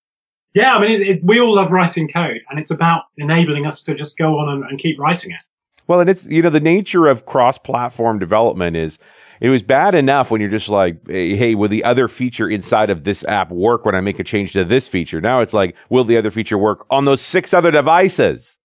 [0.55, 3.83] Yeah, I mean, it, it, we all love writing code, and it's about enabling us
[3.83, 5.43] to just go on and, and keep writing it.
[5.85, 8.97] Well, and it's, you know, the nature of cross platform development is
[9.41, 13.03] it was bad enough when you're just like, hey, will the other feature inside of
[13.03, 15.19] this app work when I make a change to this feature?
[15.19, 18.57] Now it's like, will the other feature work on those six other devices?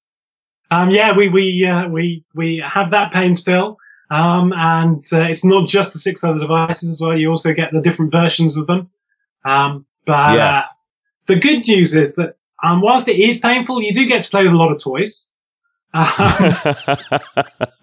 [0.70, 3.76] Um, yeah, we we uh, we we have that pain still,
[4.12, 7.18] um, and uh, it's not just the six other devices as well.
[7.18, 8.88] You also get the different versions of them.
[9.45, 10.59] Um, but yes.
[10.59, 10.62] uh,
[11.31, 14.43] the good news is that um, whilst it is painful, you do get to play
[14.43, 15.28] with a lot of toys.
[15.95, 16.05] Um,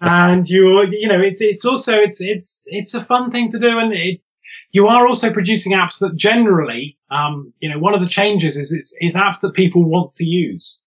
[0.00, 3.78] and you're, you know it's it's also it's it's it's a fun thing to do
[3.78, 4.20] and it,
[4.72, 8.72] you are also producing apps that generally um, you know one of the changes is
[8.72, 10.80] it's, it's apps that people want to use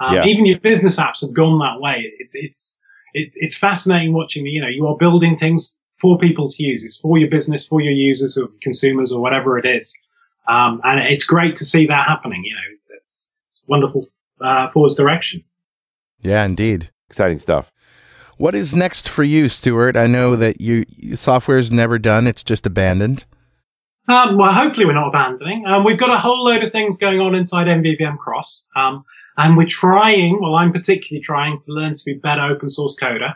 [0.00, 0.24] um, yeah.
[0.24, 2.76] even your business apps have gone that way it's it's
[3.12, 6.98] it, it's fascinating watching you know you are building things for people to use it's
[6.98, 9.96] for your business for your users or consumers or whatever it is
[10.48, 14.06] um, and it's great to see that happening you know it's, it's wonderful
[14.40, 15.42] uh, forwards direction
[16.24, 16.90] yeah, indeed.
[17.08, 17.70] Exciting stuff.
[18.38, 19.96] What is next for you, Stuart?
[19.96, 20.84] I know that you
[21.14, 23.26] software is never done; it's just abandoned.
[24.08, 25.64] Um, well, hopefully, we're not abandoning.
[25.66, 29.04] Um, we've got a whole load of things going on inside MVVM Cross, um,
[29.36, 30.40] and we're trying.
[30.40, 33.34] Well, I'm particularly trying to learn to be better open source coder.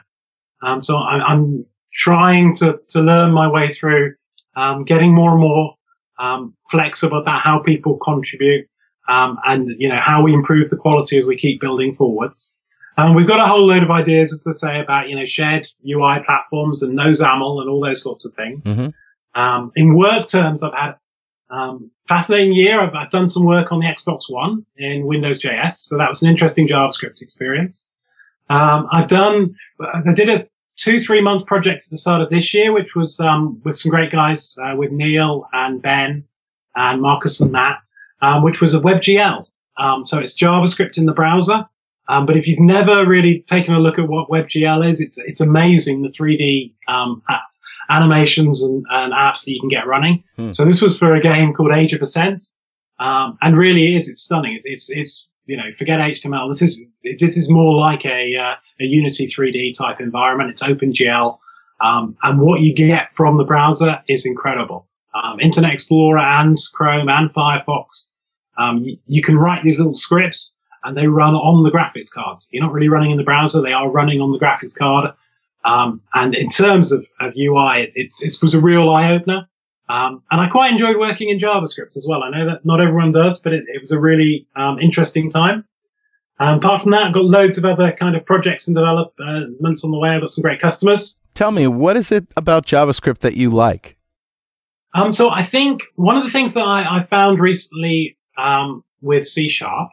[0.63, 4.15] Um, so I, am trying to to learn my way through,
[4.57, 5.75] um, getting more and more
[6.19, 8.69] um, flexible about how people contribute,
[9.09, 12.55] and you know how we improve the quality as we keep building forwards.
[12.99, 15.69] And we've got a whole load of ideas, as I say, about, you know, shared
[15.89, 18.66] UI platforms and no XAML and all those sorts of things.
[18.66, 19.41] Mm-hmm.
[19.41, 20.97] Um, in work terms, I've had
[21.49, 22.81] um, fascinating year.
[22.81, 25.75] I've, I've, done some work on the Xbox One in Windows JS.
[25.75, 27.87] So that was an interesting JavaScript experience.
[28.51, 30.45] Um, I've done, I did a
[30.79, 33.91] two, three month project at the start of this year, which was, um, with some
[33.91, 36.24] great guys, uh, with Neil and Ben
[36.74, 37.81] and Marcus and Matt,
[38.22, 39.47] um, which was a WebGL.
[39.76, 41.66] Um, so it's JavaScript in the browser.
[42.09, 45.41] Um, but if you've never really taken a look at what WebGL is, it's it's
[45.41, 47.22] amazing the 3D um,
[47.91, 50.24] animations and, and, apps that you can get running.
[50.37, 50.53] Hmm.
[50.53, 52.47] So this was for a game called Age of Ascent,
[52.99, 54.55] um, and really is it's stunning.
[54.55, 56.49] It's, it's, it's you know forget HTML.
[56.49, 56.84] This is
[57.18, 60.51] this is more like a uh, a Unity 3D type environment.
[60.51, 61.38] It's OpenGL,
[61.80, 64.86] um, and what you get from the browser is incredible.
[65.14, 68.11] Um, Internet Explorer and Chrome and Firefox.
[68.59, 72.49] Um, you, you can write these little scripts and they run on the graphics cards.
[72.53, 75.12] You're not really running in the browser; they are running on the graphics card.
[75.64, 79.49] Um, and in terms of, of UI, it, it, was a real eye opener.
[79.89, 82.22] Um, and I quite enjoyed working in JavaScript as well.
[82.22, 85.64] I know that not everyone does, but it, it was a really um, interesting time.
[86.41, 89.91] Um, apart from that, I've got loads of other kind of projects and developments on
[89.91, 90.11] the way.
[90.11, 91.20] I've got some great customers.
[91.34, 93.97] Tell me, what is it about JavaScript that you like?
[94.95, 99.26] Um, so I think one of the things that I, I found recently um, with
[99.26, 99.91] C Sharp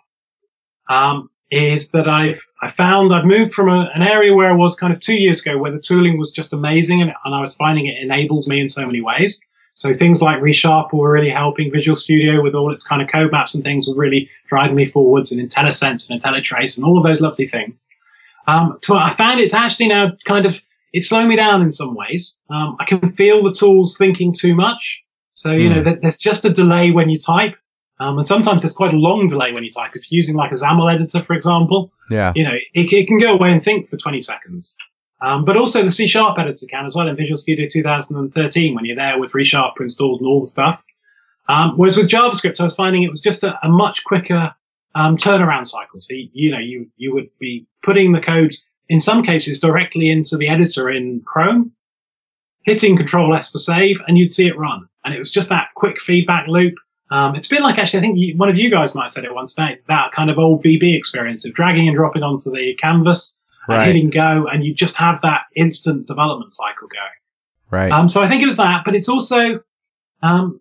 [0.90, 4.76] um, is that I've I found I've moved from a, an area where I was
[4.76, 7.56] kind of two years ago, where the tooling was just amazing, and, and I was
[7.56, 9.40] finding it enabled me in so many ways.
[9.76, 13.32] So things like ReSharper were really helping Visual Studio with all its kind of code
[13.32, 17.04] maps and things were really driving me forwards, and IntelliSense and IntelliTrace and all of
[17.04, 17.86] those lovely things.
[18.48, 20.62] Um, so I found it's actually now kind of
[20.94, 22.40] it's slowing me down in some ways.
[22.50, 25.04] Um, I can feel the tools thinking too much.
[25.34, 25.84] So you mm.
[25.84, 27.56] know, there's just a delay when you type.
[28.00, 29.92] Um, and sometimes there's quite a long delay when you type.
[29.96, 33.18] If you're using like a XAML editor, for example, yeah, you know, it, it can
[33.18, 34.76] go away and think for 20 seconds.
[35.26, 38.86] Um, but also the C Sharp editor can as well in Visual Studio 2013 when
[38.86, 40.84] you're there with ReSharper installed and all the stuff.
[41.50, 44.54] Um, whereas with JavaScript, I was finding it was just a, a much quicker
[44.94, 46.00] um, turnaround cycle.
[46.00, 48.54] So, you, you know, you, you would be putting the code
[48.88, 51.72] in some cases directly into the editor in Chrome,
[52.64, 54.88] hitting Control S for save, and you'd see it run.
[55.06, 56.76] And it was just that quick feedback loop.
[57.10, 59.26] Um, it's been like actually, I think you, one of you guys might have said
[59.26, 62.76] it once, mate, that kind of old VB experience of dragging and dropping onto the
[62.80, 63.88] canvas and Right.
[63.88, 67.20] hitting go, and you just have that instant development cycle going.
[67.72, 67.92] Right.
[67.92, 69.60] Um, so I think it was that, but it's also,
[70.22, 70.60] um,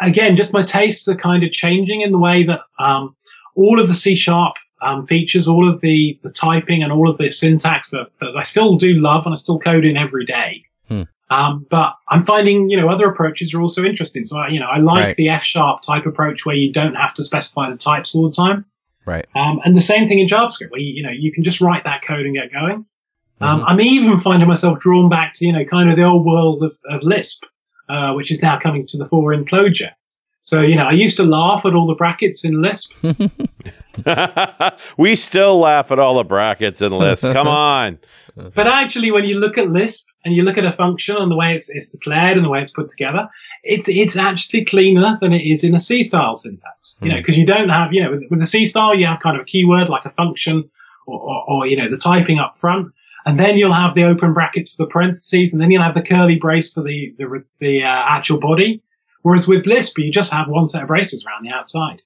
[0.00, 3.14] again, just my tastes are kind of changing in the way that um,
[3.54, 7.18] all of the C sharp um, features, all of the the typing, and all of
[7.18, 10.64] the syntax that, that I still do love and I still code in every day.
[10.88, 11.02] Hmm.
[11.30, 14.24] Um, but I'm finding, you know, other approaches are also interesting.
[14.24, 15.16] So, I, you know, I like Right.
[15.16, 18.34] the F sharp type approach where you don't have to specify the types all the
[18.34, 18.66] time.
[19.06, 19.26] Right.
[19.34, 21.84] Um, and the same thing in JavaScript, where you, you know you can just write
[21.84, 22.86] that code and get going.
[23.40, 23.64] Um, Mhm.
[23.66, 26.76] I'm even finding myself drawn back to you know kind of the old world of,
[26.88, 27.44] of Lisp,
[27.88, 29.90] uh, which is now coming to the fore in Clojure.
[30.42, 32.92] So you know I used to laugh at all the brackets in Lisp.
[34.96, 37.32] we still laugh at all the brackets in Lisp.
[37.32, 37.98] Come on.
[38.54, 41.36] But actually, when you look at Lisp and you look at a function and the
[41.36, 43.28] way it's, it's declared and the way it's put together,
[43.62, 46.98] it's it's actually cleaner than it is in a C style syntax.
[47.00, 49.20] You know, because you don't have you know with, with the C style you have
[49.20, 50.68] kind of a keyword like a function
[51.06, 52.92] or, or, or you know the typing up front,
[53.24, 56.02] and then you'll have the open brackets for the parentheses, and then you'll have the
[56.02, 58.82] curly brace for the the, the uh, actual body.
[59.22, 62.02] Whereas with Lisp, you just have one set of braces around the outside.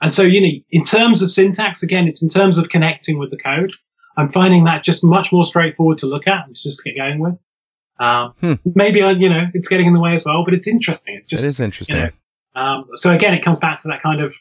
[0.00, 3.30] And so, you know, in terms of syntax, again, it's in terms of connecting with
[3.30, 3.72] the code.
[4.16, 6.96] I'm finding that just much more straightforward to look at and just to just get
[6.96, 7.40] going with.
[8.00, 8.54] Um, Hmm.
[8.74, 11.14] Maybe, uh, you know, it's getting in the way as well, but it's interesting.
[11.16, 11.96] It's just, That is interesting.
[11.96, 12.10] you know,
[12.60, 14.34] um, so again, it comes back to that kind of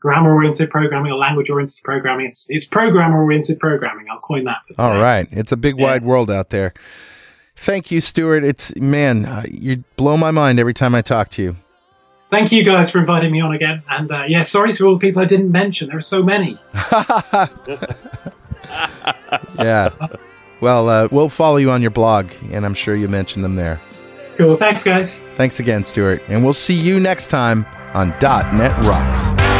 [0.00, 2.26] grammar oriented programming or language oriented programming.
[2.26, 4.06] It's, it's program oriented programming.
[4.10, 4.58] I'll coin that.
[4.76, 5.84] For All It's a big, Yeah.
[5.84, 6.72] wide world out there.
[7.56, 8.44] Thank you, Stuart.
[8.44, 11.56] It's, man, uh, you blow my mind every time I talk to you.
[12.30, 13.82] Thank you guys for inviting me on again.
[13.90, 15.88] And, uh, yeah, sorry to all the people I didn't mention.
[15.88, 16.58] There are so many.
[19.58, 19.90] yeah.
[20.60, 23.80] Well, uh, we'll follow you on your blog, and I'm sure you mentioned them there.
[24.36, 24.56] Cool.
[24.56, 25.20] Thanks, guys.
[25.36, 26.22] Thanks again, Stuart.
[26.28, 29.59] And we'll see you next time on .NET Rocks.